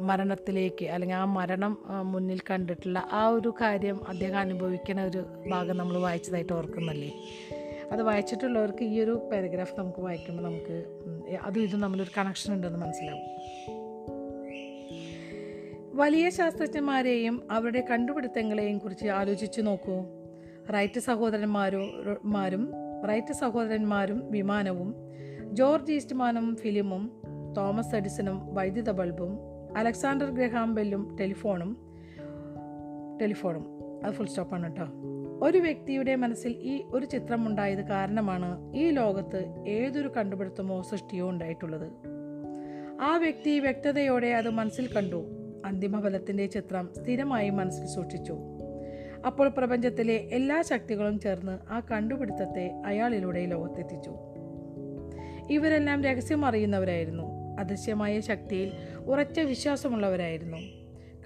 [0.00, 6.52] മരണത്തിലേക്ക് അല്ലെങ്കിൽ ആ മരണം മുന്നിൽ കണ്ടിട്ടുള്ള ആ ഒരു കാര്യം അദ്ദേഹം അനുഭവിക്കുന്ന ഒരു ഭാഗം നമ്മൾ വായിച്ചതായിട്ട്
[6.52, 7.10] ഓർക്കുന്നല്ലേ?
[7.92, 10.76] അത് വായിച്ചിട്ടുള്ളവർക്ക് ഈ ഒരു പാരഗ്രാഫ് നമുക്ക് വായിക്കുമ്പോൾ നമുക്ക്
[11.42, 13.22] അതും ഇതും തമ്മിലൊരു കണക്ഷൻ ഉണ്ടെന്ന് മനസ്സിലാവും.
[15.94, 20.04] വലിയ ശാസ്ത്രജ്ഞന്മാരെയും അവരുടെ കണ്ടുപിടുത്തങ്ങളെയും കുറിച്ച് ആലോചിച്ചു നോക്കൂ.
[20.74, 22.72] റൈറ്റ് സഹോദരന്മാരും മാരും
[23.08, 24.94] റൈറ്റ് സഹോദരന്മാരും വിമാനവും
[25.52, 27.22] ജോർജ് ഈസ്റ്റ്മാനും ഫിലിമും
[27.56, 29.38] തോമസ് എഡിസണും വൈദ്യുത ബൾബും
[29.76, 31.76] അലക്സാണ്ടർ ഗ്രഹാം ബെല്ലും ടെലിഫോണും
[33.20, 33.66] ടെലിഫോണും.
[34.04, 34.92] അത് ഫുൾ സ്റ്റോപ്പാണ് കേട്ടോ.
[35.42, 41.92] ഒരു വ്യക്തിയുടെ മനസ്സിൽ ഈ ഒരു ചിത്രം ഉണ്ടായത് കാരണമാണ് ഈ ലോകത്ത് ഏതൊരു കണ്ടുപിടുത്തമോ സൃഷ്ടിയോ ഉണ്ടായിട്ടുള്ളത്.
[43.00, 45.33] ആ വ്യക്തി വ്യക്തതയോടെ അത് മനസ്സിൽ കണ്ടു.
[45.64, 48.38] അന്തിമഫലത്തിന്റെ ചിത്രം സ്ഥിരമായി മനസ്സിൽ സൂക്ഷിച്ചു.
[49.26, 54.14] അപ്പോൾ പ്രപഞ്ചത്തിലെ എല്ലാ ശക്തികളും ചേർന്ന് ആ കണ്ടുപിടുത്തത്തെ അയാളിലൂടെ ലോകത്തെത്തിച്ചു.
[55.50, 57.22] ഇവരെല്ലാം രഹസ്യം അറിയുന്നവരായിരുന്നു.
[57.60, 60.56] അദൃശ്യമായ ശക്തിയിൽ ഉറച്ച വിശ്വാസമുള്ളവരായിരുന്നു.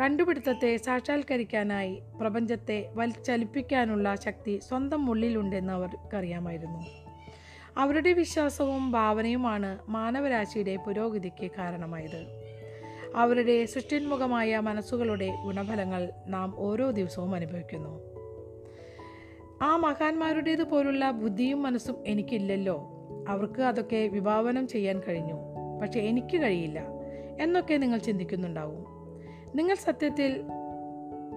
[0.00, 6.86] കണ്ടുപിടുത്തത്തെ സാക്ഷാത്കരിക്കാനായി പ്രപഞ്ചത്തെ വലിച്ചലിപ്പിക്കാനുള്ള ശക്തി സ്വന്തം ഉള്ളിലുണ്ടെന്ന് അവർക്കറിയാമായിരുന്നു
[7.76, 12.37] അവരുടെ വിശ്വാസവും ഭാവനയുമാണ് മാനവരാശിയുടെ പുരോഗതിക്ക് കാരണമായത്.
[13.14, 18.00] അവരുടെ സൃഷ്ടിന്മുഖമായ മനസ്സുകളുടെ ഗുണഫലങ്ങൾ നാം ഓരോ ദിവസവും അനുഭവിക്കുന്നു.
[19.62, 22.90] ആ മഹാന്മാരുടേത് പോലുള്ള ബുദ്ധിയും മനസ്സും എനിക്കില്ലല്ലോ.
[23.28, 25.34] അവർക്ക് അതൊക്കെ വിഭാവനം ചെയ്യാൻ കഴിഞ്ഞു.
[25.82, 26.84] പക്ഷേ എനിക്ക് കഴിയില്ല
[27.40, 28.84] എന്നൊക്കെ നിങ്ങൾ ചിന്തിക്കുന്നുണ്ടാവും.
[29.54, 30.44] നിങ്ങൾ സത്യത്തിൽ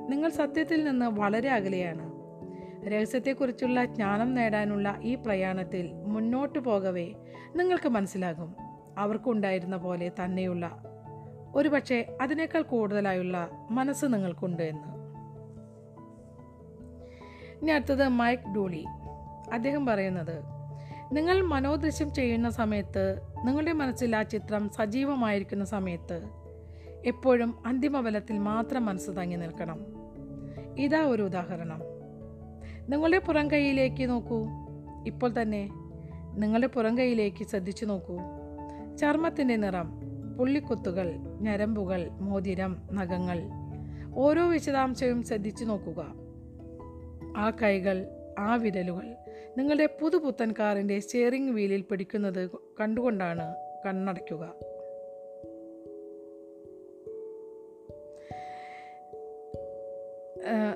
[0.10, 2.12] നിങ്ങൾ സത്യത്തിൽ നിന്ന് വളരെ അകലെയാണ്.
[2.88, 7.14] രഹസ്യത്തെക്കുറിച്ചുള്ള ജ്ഞാനം നേടാനുള്ള ഈ പ്രയാണത്തിൽ മുന്നോട്ട് പോകവേ
[7.56, 8.56] നിങ്ങൾക്ക് മനസ്സിലാകും.
[8.98, 10.84] അവർക്കുണ്ടായിരുന്ന പോലെ തന്നെയുള്ള
[11.56, 15.02] ഒരുപക്ഷെ അതിനേക്കാൾ കൂടുതലായുള്ള മനസ്സ് നിങ്ങൾക്കുണ്ട് എന്ന്.
[17.62, 18.86] ഇനി അടുത്തത് മൈക്ക് ഡൂളി.
[19.54, 20.44] അദ്ദേഹം പറയുന്നത്
[21.12, 26.24] നിങ്ങൾ മനോദൃശ്യം ചെയ്യുന്ന സമയത്ത് നിങ്ങളുടെ മനസ്സിൽ ആ ചിത്രം സജീവമായിരിക്കുന്ന സമയത്ത്
[27.06, 29.80] എപ്പോഴും അന്തിമബലത്തിൽ മാത്രം മനസ്സ് തങ്ങി നിൽക്കണം.
[30.78, 31.80] ഇതാ ഒരു ഉദാഹരണം.
[32.90, 34.48] നിങ്ങളുടെ പുറം കൈയിലേക്ക് നോക്കൂ.
[35.08, 35.70] ഇപ്പോൾ തന്നെ
[36.34, 38.18] നിങ്ങളുടെ പുറം കൈയിലേക്ക് ശ്രദ്ധിച്ചു നോക്കൂ.
[38.98, 40.01] ചർമ്മത്തിന്റെ നിറം
[40.42, 41.12] പുള്ളിക്കുത്തുകൾ
[41.42, 43.42] ഞരമ്പുകൾ മോതിരം നഖങ്ങൾ.
[44.16, 46.14] ഓരോ വിശദാംശവും ശ്രദ്ധിച്ചു നോക്കുക.
[47.38, 48.06] ആ കൈകൾ
[48.40, 49.16] ആ വിരലുകൾ.
[49.58, 54.54] നിങ്ങളുടെ പുതുപുത്തൻ കാറിന്റെ സ്റ്റിയറിംഗ് വീലിൽ പിടിക്കുന്നത് കണ്ടുകൊണ്ടാണ് കണ്ണടയ്ക്കുക.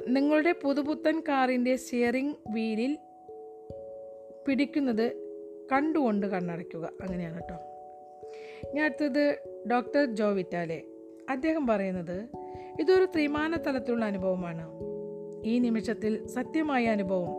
[0.07, 2.97] നിങ്ങളുടെ പുതുപുത്തൻ കാറിന്റെ സ്റ്റിയറിംഗ് വീലിൽ
[4.47, 5.11] പിടിക്കുന്നത്
[5.71, 6.91] കണ്ടുകൊണ്ട് കണ്ണടയ്ക്കുക.
[7.01, 7.55] അങ്ങനെയാണ് കേട്ടോ.
[8.65, 10.81] ഇനി അടുത്തത് ഡോക്ടർ ജോ വിറ്റാലെ.
[11.29, 12.27] അദ്ദേഹം പറയുന്നത്
[12.79, 14.69] ഇതൊരു ത്രിമാന തലത്തിലുള്ള അനുഭവമാണ്.
[15.45, 17.29] ഈ നിമിഷത്തിൽ സത്യമായ അനുഭവം.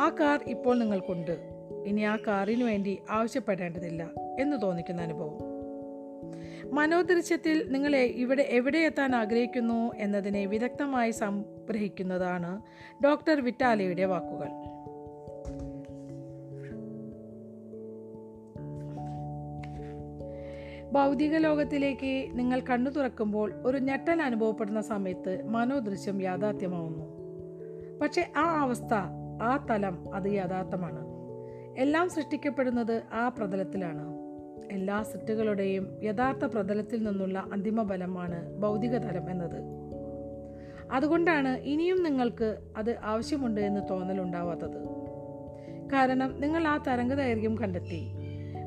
[0.00, 1.38] ആ കാർ ഇപ്പോൾ നിങ്ങൾക്കുണ്ട്.
[1.86, 4.10] ഇനി ആ കാറിനു വേണ്ടി ആവശ്യപ്പെടേണ്ടതില്ല
[4.40, 5.52] എന്ന് തോന്നിക്കുന്ന അനുഭവം.
[6.74, 12.62] മനോദൃശ്യത്തിൽ നിങ്ങളെ ഇവിടെ എവിടെ എത്താൻ ആഗ്രഹിക്കുന്നു എന്നതിനെ വിദഗ്ധമായി സംഗ്രഹിക്കുന്നതാണ്
[13.04, 14.71] ഡോക്ടർ വിറ്റാലയുടെ വാക്കുകൾ.
[20.92, 27.04] ഭൗതിക ലോകത്തിലേക്ക് നിങ്ങൾ കണ്ണു തുറക്കുമ്പോൾ ഒരു ഞെട്ടൽ അനുഭവപ്പെടുന്ന സമയത്ത് മനോദൃശ്യം യാഥാർത്ഥ്യമാവുന്നു.
[27.98, 28.94] പക്ഷേ ആ അവസ്ഥ
[29.42, 31.02] ആ തലം അത് യഥാർത്ഥമാണ്.
[31.78, 34.12] എല്ലാം സൃഷ്ടിക്കപ്പെടുന്നത് ആ പ്രതലത്തിലാണ്.
[34.72, 39.60] എല്ലാ സൃഷ്ടികളുടെയും യഥാർത്ഥ പ്രതലത്തിൽ നിന്നുള്ള അന്തിമ ബലമാണ് ഭൗതിക തലം എന്നത്.
[40.92, 44.80] അതുകൊണ്ടാണ് ഇനിയും നിങ്ങൾക്ക് അത് ആവശ്യമുണ്ട് എന്ന് തോന്നലുണ്ടാവാത്തത്.
[45.92, 48.21] കാരണം നിങ്ങൾ ആ തരംഗദൈർഘ്യം കണ്ടെത്തി.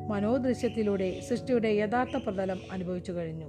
[0.08, 3.46] മനോദൃശ്യത്തിലൂടെ സൃഷ്ടിയുടെ യഥാർത്ഥ പ്രതലം അനുഭവിച്ചു കഴിഞ്ഞു.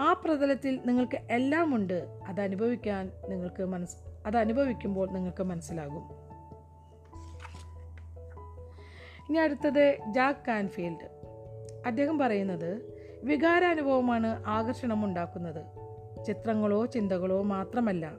[0.00, 6.28] ആ പ്രതലത്തിൽ നിങ്ങൾക്ക് എല്ലാം ഉണ്ട് അത് അനുഭവിക്കാൻ നിങ്ങൾക്ക് മനസ് അത് അനുഭവിക്കുമ്പോൾ നിങ്ങൾക്ക് മനസ്സിലാകും.
[9.28, 11.18] ഇനി അടുത്തത് ജാക്ക് കാൻഫീൽഡ്.
[11.86, 15.64] അദ്ദേഹം പറയുന്നത് വികാരാനുഭവമാണ് ആകർഷണം ഉണ്ടാക്കുന്നത്.
[16.24, 18.12] ചിത്രങ്ങളോ ചിന്തകളോ മാത്രമല്ല.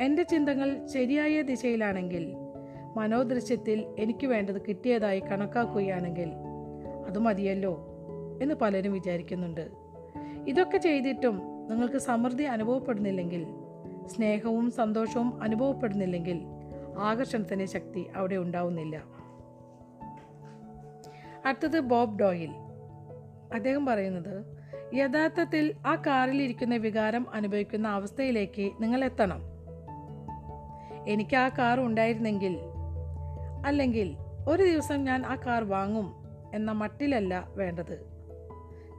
[0.00, 2.34] എന്റെ ചിന്തകൾ ശരിയായ ദിശയിലാണെങ്കിൽ
[2.96, 6.30] മനോദൃശ്യത്തിൽ എനിക്ക് വേണ്ടത് കിട്ടിയതായി കണക്കാക്കുകയാണെങ്കിൽ
[7.06, 7.86] അത് മതിയല്ലോ
[8.42, 9.70] എന്ന് പലരും വിചാരിക്കുന്നുണ്ട്.
[10.48, 13.46] ഇതൊക്കെ ചെയ്തിട്ടും നിങ്ങൾക്ക് സമൃദ്ധി അനുഭവപ്പെടുന്നില്ലെങ്കിൽ
[14.06, 16.42] സ്നേഹവും സന്തോഷവും അനുഭവപ്പെടുന്നില്ലെങ്കിൽ
[16.98, 19.04] ആകർഷണത്തിന്റെ ശക്തി അവിടെ ഉണ്ടാവുന്നില്ല.
[21.46, 22.50] അടുത്തത് ബോബ് ഡോയിൽ.
[23.54, 24.60] അദ്ദേഹം പറയുന്നത്
[24.94, 29.40] യഥാർത്ഥത്തിൽ ആ കാറിൽ ഇരിക്കുന്ന വികാരം അനുഭവിക്കുന്ന അവസ്ഥയിലേക്ക് നിങ്ങൾ എത്തണം.
[31.08, 32.58] എനിക്ക് ആ കാർ ഉണ്ടായിരുന്നെങ്കിൽ
[33.66, 34.16] അല്ലെങ്കിൽ
[34.48, 36.14] ഒരു ദിവസം ഞാൻ ആ കാർ വാങ്ങും
[36.54, 38.10] എന്ന മട്ടിലല്ല വേണ്ടത്.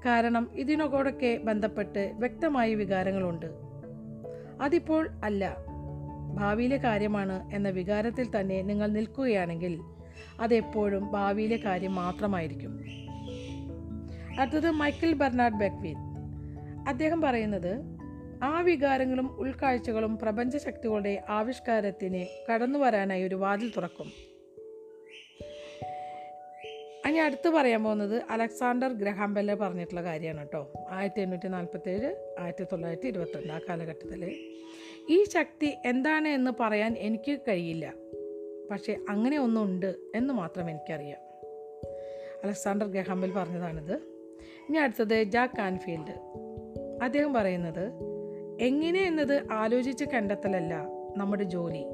[0.05, 3.45] കാരണം ഇതിനോടൊക്കെ ബന്ധപ്പെട്ട് വ്യക്തമായ വികാരങ്ങളുണ്ട്.
[4.61, 5.57] അതിപ്പോൾ അല്ല.
[6.33, 9.81] ഭാവിയിലെ കാര്യമാണ് എന്ന വികാരത്തിൽ തന്നെ നിങ്ങൾ നിൽക്കുകയാണെങ്കിൽ
[10.41, 12.85] അതെപ്പോഴും ഭാവിയിലെ കാര്യം മാത്രമായിരിക്കും.
[14.39, 16.11] അടുത്തത് മൈക്കിൾ ബെർണാഡ് ബെക്വീത്ത്
[16.87, 17.81] അദ്ദേഹം പറയുന്നത്
[18.43, 24.30] ആ വികാരങ്ങളും ഉൾക്കാഴ്ചകളും പ്രപഞ്ചശക്തികളുടെ ആവിഷ്കാരത്തിന് കടന്നു വരാനായി ഒരു വാതിൽ തുറക്കും.
[27.11, 30.71] ഇനി അടുത്ത് പറയാൻ പോകുന്നത് അലക്സാണ്ടർ ഗ്രഹാം ബെല്ലെ പറഞ്ഞിട്ടുള്ള കാര്യമാണ് കേട്ടോ.
[30.89, 34.35] ആയിരത്തി എണ്ണൂറ്റി നാൽപ്പത്തേഴ് ആയിരത്തി തൊള്ളായിരത്തി ഇരുപത്തിരണ്ട് ആ കാലഘട്ടത്തിൽ
[35.09, 37.93] ഈ ശക്തി എന്താണ് എന്ന് പറയാൻ എനിക്ക് കഴിയില്ല.
[38.71, 41.17] പക്ഷേ അങ്ങനെ ഒന്നുണ്ട് എന്ന് മാത്രം എനിക്കറിയാം.
[42.43, 43.93] അലക്സാണ്ടർ ഗ്രഹാംബെൽ പറഞ്ഞതാണിത്.
[44.69, 46.15] ഇനി അടുത്തത് ജാക്ക് കാൻഫീൽഡ്
[47.03, 47.91] അദ്ദേഹം പറയുന്നത്
[48.61, 50.75] എങ്ങനെ എന്നത് ആലോചിച്ച് കണ്ടെത്തലല്ല
[51.17, 51.85] നമ്മുടെ ജോലി.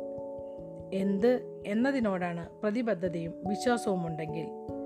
[0.93, 4.76] എന്ത് എന്നതിനോടാണ് പ്രതിബദ്ധതയും വിശ്വാസവും ഉണ്ടെങ്കിൽ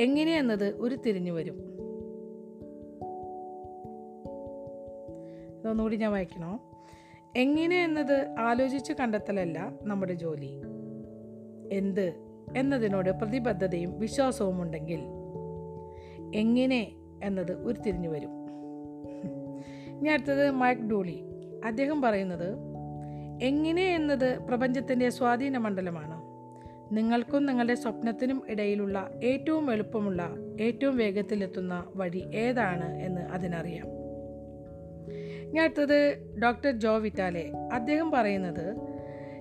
[0.00, 1.54] എങ്ങനെ എന്നത് ഒരു തിരിഞ്ഞു വരും.
[5.60, 6.60] ഇതൊന്നുകൂടി ഞാൻ വായിക്കണോ?
[7.36, 10.62] എങ്ങനെ എന്നത് ആലോചിച്ച് കണ്ടെത്തലല്ല നമ്മുടെ ജോലി.
[11.72, 12.14] എന്ത്
[12.56, 15.00] എന്നതിനോട് പ്രതിബദ്ധതയും വിശ്വാസവും ഉണ്ടെങ്കിൽ
[16.34, 16.92] എങ്ങനെ
[17.22, 18.30] എന്നത് ഉരുത്തിരിഞ്ഞു വരും.
[19.92, 21.22] ഞാൻ അടുത്തത് മൈക്ക് ഡൂളി.
[21.64, 22.56] അദ്ദേഹം പറയുന്നത്
[23.42, 26.19] എങ്ങനെ എന്നത് പ്രപഞ്ചത്തിന്റെ സ്വാധീന മണ്ഡലമാണ്
[26.92, 33.86] നിങ്ങൾക്കും നിങ്ങളുടെ സ്വപ്നത്തിനും ഇടയിലുള്ള ഏറ്റവും എളുപ്പമുള്ള ഏറ്റവും വേഗത്തിലെത്തുന്ന വഴി ഏതാണ് എന്ന് അതിനറിയാം.
[35.52, 37.52] ഞാൻ അടുത്തത് ഡോക്ടർ ജോ വിറ്റാലെ.
[37.72, 38.76] അദ്ദേഹം പറയുന്നത്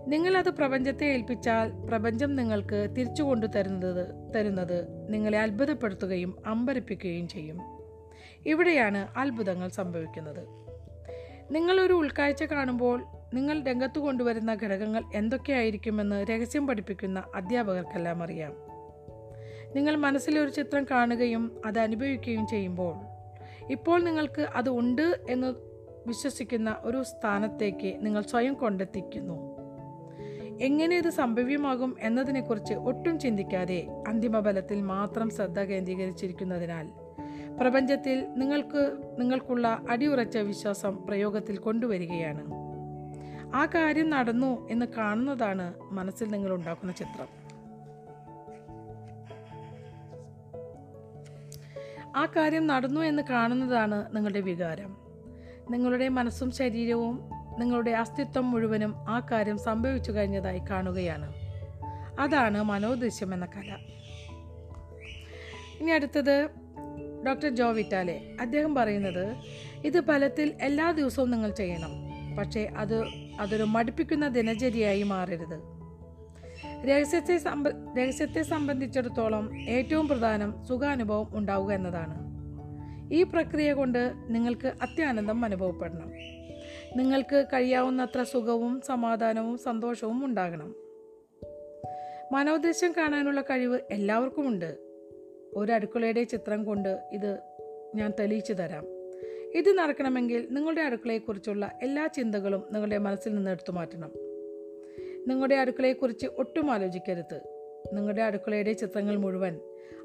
[0.08, 7.60] നിങ്ങളത് പ്രപഞ്ചത്തെ ഏൽപ്പിച്ചാൽ പ്രപഞ്ചം നിങ്ങൾക്ക് തിരിച്ചു കൊണ്ടു തരുന്നത് തരുന്നത് നിങ്ങളെ അത്ഭുതപ്പെടുത്തുകയും അമ്പരപ്പിക്കുകയും ചെയ്യും.
[8.46, 10.48] ഇവിടെയാണ് അത്ഭുതങ്ങൾ സംഭവിക്കുന്നത്.
[11.52, 18.54] നിങ്ങളൊരു ഉൾക്കാഴ്ച കാണുമ്പോൾ നിങ്ങൾ രംഗത്ത് കൊണ്ടുവരുന്ന ഘടകങ്ങൾ എന്തൊക്കെയായിരിക്കുമെന്ന് രഹസ്യം പഠിപ്പിക്കുന്ന അധ്യാപകർക്കെല്ലാം അറിയാം.
[19.76, 22.96] നിങ്ങൾ മനസ്സിലൊരു ചിത്രം കാണുകയും അത് അനുഭവിക്കുകയും ചെയ്യുമ്പോൾ
[23.72, 25.54] ഇപ്പോൾ നിങ്ങൾക്ക് അത് ഉണ്ട് എന്ന്
[26.08, 29.60] വിശ്വസിക്കുന്ന ഒരു സ്ഥാനത്തേക്ക് നിങ്ങൾ സ്വയം കൊണ്ടെത്തിക്കുന്നു.
[30.62, 36.90] എങ്ങനെ ഇത് സംഭവ്യമാകും എന്നതിനെക്കുറിച്ച് ഒട്ടും ചിന്തിക്കാതെ അന്തിമബലത്തിൽ മാത്രം ശ്രദ്ധ കേന്ദ്രീകരിച്ചിരിക്കുന്നതിനാൽ
[37.60, 42.69] പ്രപഞ്ചത്തിൽ നിങ്ങൾക്ക് നിങ്ങൾക്കുള്ള അടിയുറച്ച വിശ്വാസം പ്രയോഗത്തിൽ കൊണ്ടുവരികയാണ്.
[43.56, 47.40] ആ കാര്യം നടന്നു എന്ന് കാണുന്നതാണ് മനസ്സിൽ നിങ്ങൾ ഉണ്ടാക്കുന്ന ചിത്രം.
[52.16, 54.98] ആ കാര്യം നടന്നു എന്ന് കാണുന്നതാണ് നിങ്ങളുടെ വികാരം.
[55.72, 57.30] നിങ്ങളുടെ മനസ്സും ശരീരവും
[57.60, 61.34] നിങ്ങളുടെ അസ്തിത്വം മുഴുവനും ആ കാര്യം സംഭവിച്ചു കഴിഞ്ഞതായി കാണുകയാണ്.
[62.20, 63.78] അതാണ് മനോദൃശ്യം എന്ന കല.
[65.80, 66.50] ഇനി അടുത്തത്
[67.28, 68.36] ഡോക്ടർ ജോ വിറ്റാലെ.
[68.42, 69.36] അദ്ദേഹം പറയുന്നത്
[69.86, 72.09] ഇത് ഫലത്തിൽ എല്ലാ ദിവസവും നിങ്ങൾ ചെയ്യണം.
[72.38, 73.04] പക്ഷേ അത്
[73.40, 75.80] അതൊരു മടുപ്പിക്കുന്ന ദിനചര്യയായി മാറരുത്.
[76.88, 82.30] രഹസ്യത്തെ സംബ രഹസ്യത്തെ സംബന്ധിച്ചിടത്തോളം ഏറ്റവും പ്രധാനം സുഖാനുഭവം ഉണ്ടാവുക എന്നതാണ്.
[83.14, 86.12] ഈ പ്രക്രിയ കൊണ്ട് നിങ്ങൾക്ക് അത്യാനന്ദം അനുഭവപ്പെടണം.
[86.96, 90.76] നിങ്ങൾക്ക് കഴിയാവുന്നത്ര സുഖവും സമാധാനവും സന്തോഷവും ഉണ്ടാകണം.
[92.32, 94.78] മനോദൃശ്യം കാണാനുള്ള കഴിവ് എല്ലാവർക്കുമുണ്ട്.
[95.54, 97.40] ഒരു അടുക്കളയുടെ ചിത്രം കൊണ്ട് ഇത്
[97.96, 98.99] ഞാൻ തെളിയിച്ചു തരാം.
[99.56, 104.12] ഇത് നടക്കണമെങ്കിൽ നിങ്ങളുടെ അടുക്കളയെക്കുറിച്ചുള്ള എല്ലാ ചിന്തകളും നിങ്ങളുടെ മനസ്സിൽ നിന്ന് എടുത്തു മാറ്റണം.
[105.28, 107.42] നിങ്ങളുടെ അടുക്കളയെക്കുറിച്ച് ഒട്ടും ആലോചിക്കരുത്.
[107.94, 109.60] നിങ്ങളുടെ അടുക്കളയുടെ ചിത്രങ്ങൾ മുഴുവൻ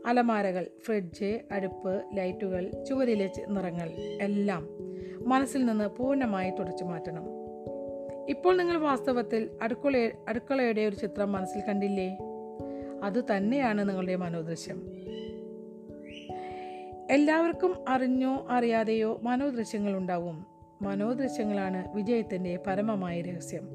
[0.07, 3.91] അലമാരകൾ ഫ്രിഡ്ജ് അടുപ്പ് ലൈറ്റുകൾ ചുവരിലെ നിറങ്ങൾ
[4.21, 4.69] എല്ലാം
[5.29, 7.25] മനസ്സിൽ നിന്ന് പൂർണമായി തുടച്ചു മാറ്റണം.
[8.29, 12.19] ഇപ്പോൾ നിങ്ങൾ വാസ്തവത്തിൽ അടുക്കള അടുക്കളയുടെ ഒരു ചിത്രം മനസ്സിൽ കണ്ടില്ലേ?
[13.03, 15.04] അത് തന്നെയാണ് നിങ്ങളുടെ മനോദൃശ്യം.
[17.11, 20.47] എല്ലാവർക്കും അറിഞ്ഞോ അറിയാതെയോ മനോദൃശ്യങ്ങൾ ഉണ്ടാവും
[20.83, 23.69] മനോദൃശ്യങ്ങളാണ് വിജയത്തിന്റെ പരമമായ രഹസ്യം.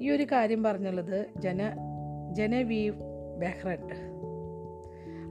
[0.00, 1.60] ഈ ഒരു കാര്യം പറഞ്ഞുള്ളത് ജന
[2.32, 2.96] ജനവീവ്
[3.38, 4.14] ബെഹ്റഡ്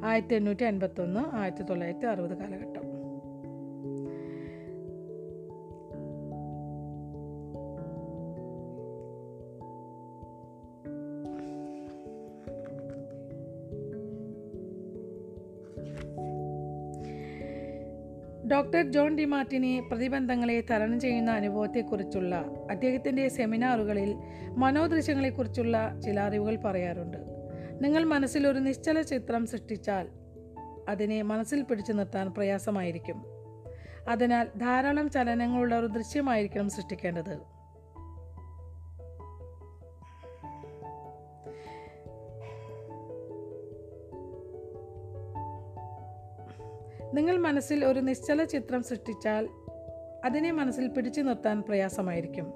[0.05, 2.82] ആയിരത്തി എണ്ണൂറ്റി അൻപത്തൊന്ന് ആയിരത്തി തൊള്ളായിരത്തി അറുപത് കാലഘട്ടം.
[18.53, 22.35] ഡോക്ടർ ജോൺ ഡി മാർട്ടിനി പ്രതിബന്ധങ്ങളെ തരണം ചെയ്യുന്ന അനുഭവത്തെക്കുറിച്ചുള്ള
[22.71, 24.15] അദ്ദേഹത്തിന്റെ സെമിനാറുകളിൽ
[24.57, 27.17] മനോദൃശ്യങ്ങളെക്കുറിച്ചുള്ള ചില അറിവുകൾ പറയാറുണ്ട്.
[27.81, 30.07] നിങ്ങൾ മനസ്സിൽ ഒരു നിശ്ചല ചിത്രം സൃഷ്ടിച്ചാൽ
[30.89, 33.25] അതിനെ മനസ്സിൽ പിടിച്ചു നിർത്താൻ പ്രയാസമായിരിക്കും.
[34.07, 37.52] അതിനാൽ ധാരാളം ചലനങ്ങളുള്ള ഒരു ദൃശ്യമായിരിക്കണം സൃഷ്ടിക്കേണ്ടത്.
[47.13, 49.49] നിങ്ങൾ മനസ്സിൽ ഒരു നിശ്ചല ചിത്രം സൃഷ്ടിച്ചാൽ
[50.25, 52.53] അതിനെ മനസ്സിൽ പിടിച്ചു നിർത്താൻ പ്രയാസമായിരിക്കും.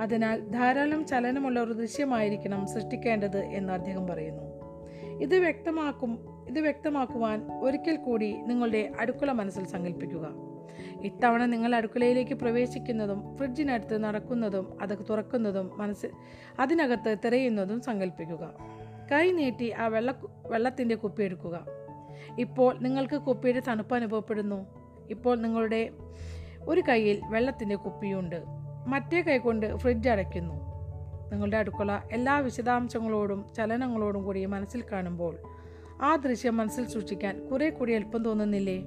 [0.00, 4.42] അതിനാൽ ധാരാളം ചലനമുള്ള ഒരു ദൃശ്യമായിരിക്കണം സൃഷ്ടിക്കേണ്ടത് എന്ന് അദ്ദേഹം പറയുന്നു.
[5.20, 6.12] ഇത് വ്യക്തമാക്കും
[6.48, 10.28] ഇത് വ്യക്തമാക്കുവാൻ ഒരിക്കൽ കൂടി നിങ്ങളുടെ അടുക്കള മനസ്സിൽ സങ്കല്പിക്കുക
[11.04, 16.10] ഇത്തവണ നിങ്ങൾ അടുക്കളയിലേക്ക് പ്രവേശിക്കുന്നതും ഫ്രിഡ്ജിനടുത്ത് നടക്കുന്നതും അത് തുറക്കുന്നതും മനസ്സിൽ
[16.60, 18.54] അതിനകത്ത് തിരയുന്നതും സങ്കല്പിക്കുക
[19.12, 20.14] കൈ നീട്ടി ആ വെള്ള
[20.50, 21.75] വെള്ളത്തിന്റെ കുപ്പി എടുക്കുക.
[22.38, 24.66] ഇപ്പോൾ നിങ്ങൾക്ക് കുപ്പിയുടെ തണുപ്പ് അനുഭവപ്പെടുന്നു.
[25.10, 25.90] ഇപ്പോൾ നിങ്ങളുടെ
[26.62, 28.44] ഒരു കൈയിൽ വെള്ളത്തിന്റെ കുപ്പിയുണ്ട്.
[28.86, 30.54] മറ്റേ കൈ കൊണ്ട് ഫ്രിഡ്ജ് അടയ്ക്കുന്നു.
[31.32, 35.36] നിങ്ങളുടെ അടുക്കള എല്ലാ വിശദാംശങ്ങളോടും ചലനങ്ങളോടും കൂടി മനസ്സിൽ കാണുമ്പോൾ
[36.02, 38.82] ആ ദൃശ്യം മനസ്സിൽ സൂക്ഷിക്കാൻ കുറേ കൂടി എളുപ്പം തോന്നുന്നില്ലേ?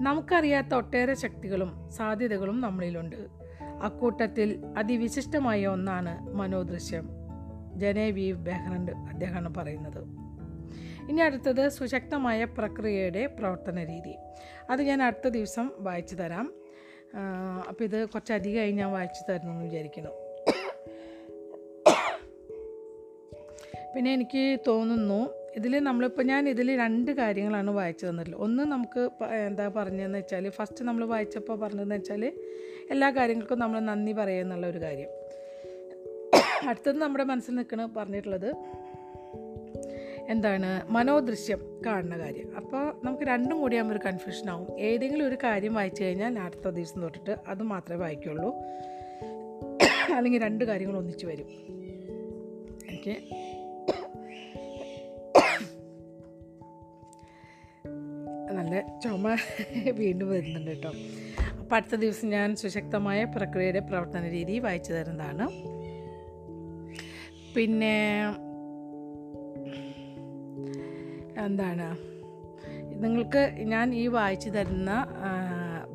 [0.00, 3.16] നമുക്കറിയാത്ത ഒട്ടേറെ ശക്തികളും സാധ്യതകളും നമ്മളിലുണ്ട്.
[3.82, 7.08] അക്കൂട്ടത്തിൽ അതിവിശിഷ്ടമായ ഒന്നാണ് മനോദൃശ്യം.
[7.76, 10.02] ജനേവീവ് ബെഹ്റൻഡ് അദ്ദേഹമാണ് പറയുന്നത്.
[11.10, 14.14] ഇനി അടുത്തത് സുശക്തമായ പ്രക്രിയയുടെ പ്രവർത്തന രീതി.
[14.70, 16.52] അത് ഞാൻ അടുത്ത ദിവസം വായിച്ചു തരാം.
[17.68, 20.10] അപ്പോൾ ഇത് കുറച്ചധികമായി ഞാൻ വായിച്ചു തരുന്നു എന്ന് വിചാരിക്കുന്നു.
[23.94, 28.42] പിന്നെ എനിക്ക് തോന്നുന്നു ഇതിൽ നമ്മളിപ്പോൾ ഞാൻ ഇതിൽ രണ്ട് കാര്യങ്ങളാണ് വായിച്ചു തന്നിട്ടുള്ളത്.
[28.42, 29.10] ഒന്ന് നമുക്ക്
[29.46, 32.32] എന്താ പറഞ്ഞതെന്ന് വെച്ചാൽ ഫസ്റ്റ് നമ്മൾ വായിച്ചപ്പോൾ പറഞ്ഞതെന്ന് വെച്ചാൽ
[32.90, 35.08] എല്ലാ കാര്യങ്ങൾക്കും നമ്മൾ നന്ദി പറയുക എന്നുള്ള ഒരു കാര്യം.
[36.68, 38.54] അടുത്തത് നമ്മുടെ മനസ്സിൽ നിൽക്കണ പറഞ്ഞിട്ടുള്ളത്
[40.28, 40.92] എന്താണ്?
[40.92, 42.56] മനോദൃശ്യം കാണുന്ന കാര്യം.
[42.56, 47.36] അപ്പോൾ നമുക്ക് രണ്ടും കൂടി ആകുമ്പോൾ ഒരു കൺഫ്യൂഷൻ ഏതെങ്കിലും ഒരു കാര്യം വായിച്ചു കഴിഞ്ഞാൽ അടുത്ത ദിവസം തൊട്ടിട്ട്
[47.48, 48.54] അത് മാത്രമേ വായിക്കുള്ളൂ.
[50.14, 51.46] അല്ലെങ്കിൽ രണ്ട് കാര്യങ്ങൾ ഒന്നിച്ച് വരും.
[52.88, 53.16] എനിക്ക്
[58.52, 59.36] നല്ല ചുമ
[59.90, 60.92] വീണ്ടും വരുന്നുണ്ട് കേട്ടോ.
[61.58, 65.48] അപ്പോൾ അടുത്ത ദിവസം ഞാൻ സുശക്തമായ പ്രക്രിയയുടെ പ്രവർത്തന രീതി വായിച്ചു തരുന്നതാണ്.
[67.56, 67.96] പിന്നെ
[71.44, 71.88] എന്താണ്?
[73.02, 73.42] നിങ്ങൾക്ക്
[73.72, 74.90] ഞാൻ ഈ വായിച്ചു തരുന്ന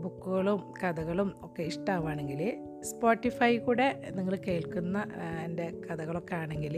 [0.04, 2.42] ബുക്കുകളും കഥകളും ഒക്കെ ഇഷ്ടമാണെങ്കിൽ
[2.90, 3.88] സ്പോട്ടിഫൈ കൂടെ
[4.18, 4.98] നിങ്ങൾ കേൾക്കുന്ന
[5.46, 6.76] എന്റെ കഥകളൊക്കെ ആണെങ്കിൽ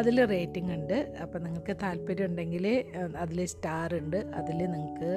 [0.00, 0.98] അതിൽ റേറ്റിംഗ് ഉണ്ട്.
[1.22, 2.66] അപ്പോൾ നിങ്ങൾക്ക് താല്പര്യം ഉണ്ടെങ്കിൽ
[3.24, 4.18] അതിൽ സ്റ്റാർ ഉണ്ട്.
[4.40, 5.10] അതിൽ നിങ്ങൾക്ക്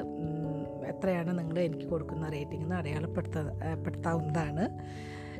[0.94, 3.38] എത്രയാണ് നിങ്ങൾ എനിക്ക് കൊടുക്കുന്ന റേറ്റിംഗ് എന്ന് അടയാളപ്പെടുത്ത
[3.86, 4.66] പെടുത്താവുന്നതാണ്.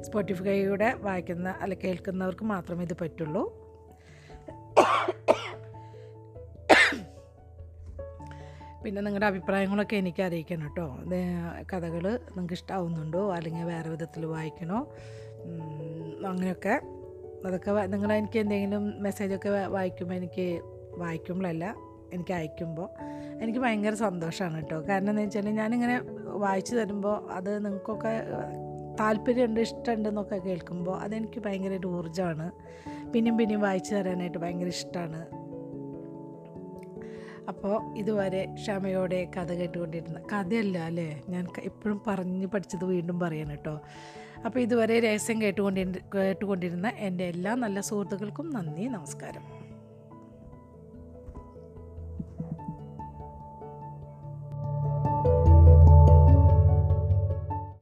[0.04, 3.44] സ്പോട്ടിഫൈയുടെ വായിക്കുന്ന അല്ല കേൾക്കുന്നവർക്ക് മാത്രമേ ഇത് പറ്റുള്ളൂ.
[8.84, 10.86] പിന്നെ നിങ്ങളുടെ അഭിപ്രായങ്ങളൊക്കെ എനിക്ക് അറിയിക്കണം കേട്ടോ.
[11.74, 14.80] കഥകൾ നിങ്ങൾക്ക് ഇഷ്ടമാവുന്നുണ്ടോ അല്ലെങ്കിൽ വേറെ വിധത്തിൽ വായിക്കണോ?
[16.28, 16.82] അങ്ങനെയൊക്കെ.
[17.48, 20.62] അതൊക്കെ നിങ്ങൾ എനിക്ക് എന്തെങ്കിലും മെസ്സേജൊക്കെ വായിക്കുമ്പോൾ എനിക്ക്
[20.98, 21.76] വായിക്കുമ്പോഴല്ല
[22.14, 22.88] എനിക്ക് അയക്കുമ്പോൾ
[23.44, 24.82] എനിക്ക് ഭയങ്കര സന്തോഷമാണ് കേട്ടോ.
[24.82, 28.14] കാരണം എന്താ വെച്ചാൽ ഞാനിങ്ങനെ വായിച്ചു തരുമ്പോൾ അത് നിങ്ങൾക്കൊക്കെ
[29.00, 32.52] താല്പര്യമുണ്ട് ഇഷ്ടമുണ്ടെന്നൊക്കെ കേൾക്കുമ്പോൾ അതെനിക്ക് ഭയങ്കര ഒരു ഊർജമാണ്.
[33.14, 35.26] പിന്നെയും പിന്നെയും വായിച്ചു തരാനായിട്ട് ഭയങ്കര ഇഷ്ടമാണ്.
[37.48, 41.22] അപ്പോൾ ഇതുവരെ ക്ഷമയോടെ കഥ കേട്ടുകൊണ്ടിരുന്ന കഥയല്ല അല്ലേ?
[41.30, 43.80] ഞാൻ എപ്പോഴും പറഞ്ഞ് പഠിച്ചത് വീണ്ടും പറയണം കേട്ടോ.
[44.46, 49.59] അപ്പോൾ ഇതുവരെ രഹസ്യം കേട്ടുകൊണ്ടിരുന്ന കേട്ടുകൊണ്ടിരുന്ന എന്റെ എല്ലാ നല്ല സുഹൃത്തുക്കൾക്കും നന്ദി നമസ്കാരം.